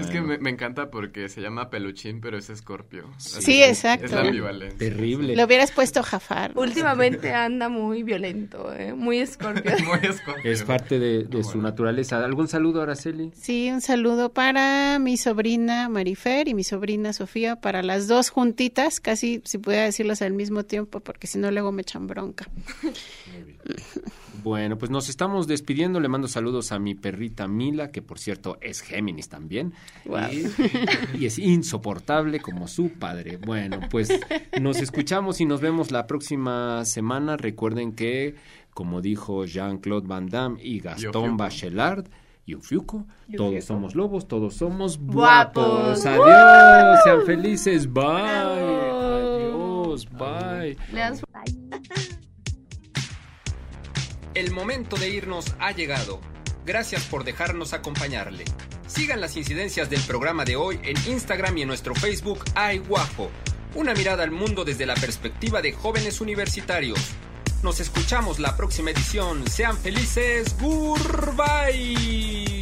[0.00, 3.10] Es que me, me encanta porque se llama peluchín, pero es escorpio.
[3.16, 4.06] Así Sí, exacto.
[4.06, 4.78] Es la ambivalencia.
[4.78, 5.36] Terrible.
[5.36, 6.52] Lo hubieras puesto Jafar.
[6.54, 8.92] Últimamente anda muy violento, ¿eh?
[8.94, 9.72] muy Scorpio.
[9.82, 10.50] Muy escorpio.
[10.50, 12.24] Es parte de, de su naturaleza.
[12.24, 13.32] ¿Algún saludo, Araceli?
[13.34, 19.00] Sí, un saludo para mi sobrina Marifer y mi sobrina Sofía, para las dos juntitas,
[19.00, 22.46] casi si pudiera decirlos al mismo tiempo, porque si no luego me echan bronca.
[24.42, 26.00] Bueno, pues nos estamos despidiendo.
[26.00, 29.72] Le mando saludos a mi perrita Mila, que por cierto es Géminis también.
[30.32, 33.36] Y, y es insoportable como su padre.
[33.36, 34.08] Bueno, pues
[34.60, 37.36] nos escuchamos y nos vemos la próxima semana.
[37.36, 38.34] Recuerden que,
[38.74, 41.36] como dijo Jean-Claude Van Damme y Gastón.
[41.36, 42.06] Bachelard,
[42.44, 43.06] y Ufiuco,
[43.36, 45.64] todos somos lobos, todos somos Guapos.
[45.64, 46.06] guapos.
[46.06, 47.86] Adiós, sean felices.
[47.86, 48.02] Bye.
[48.02, 49.94] Bravo.
[49.94, 50.76] Adiós, bye.
[51.16, 52.21] Su-
[54.34, 56.18] El momento de irnos ha llegado.
[56.64, 58.44] Gracias por dejarnos acompañarle.
[58.86, 63.30] Sigan las incidencias del programa de hoy en Instagram y en nuestro Facebook Ay Guapo.
[63.74, 66.98] Una mirada al mundo desde la perspectiva de jóvenes universitarios.
[67.62, 69.46] Nos escuchamos la próxima edición.
[69.48, 70.56] Sean felices.
[70.58, 72.61] Goodbye.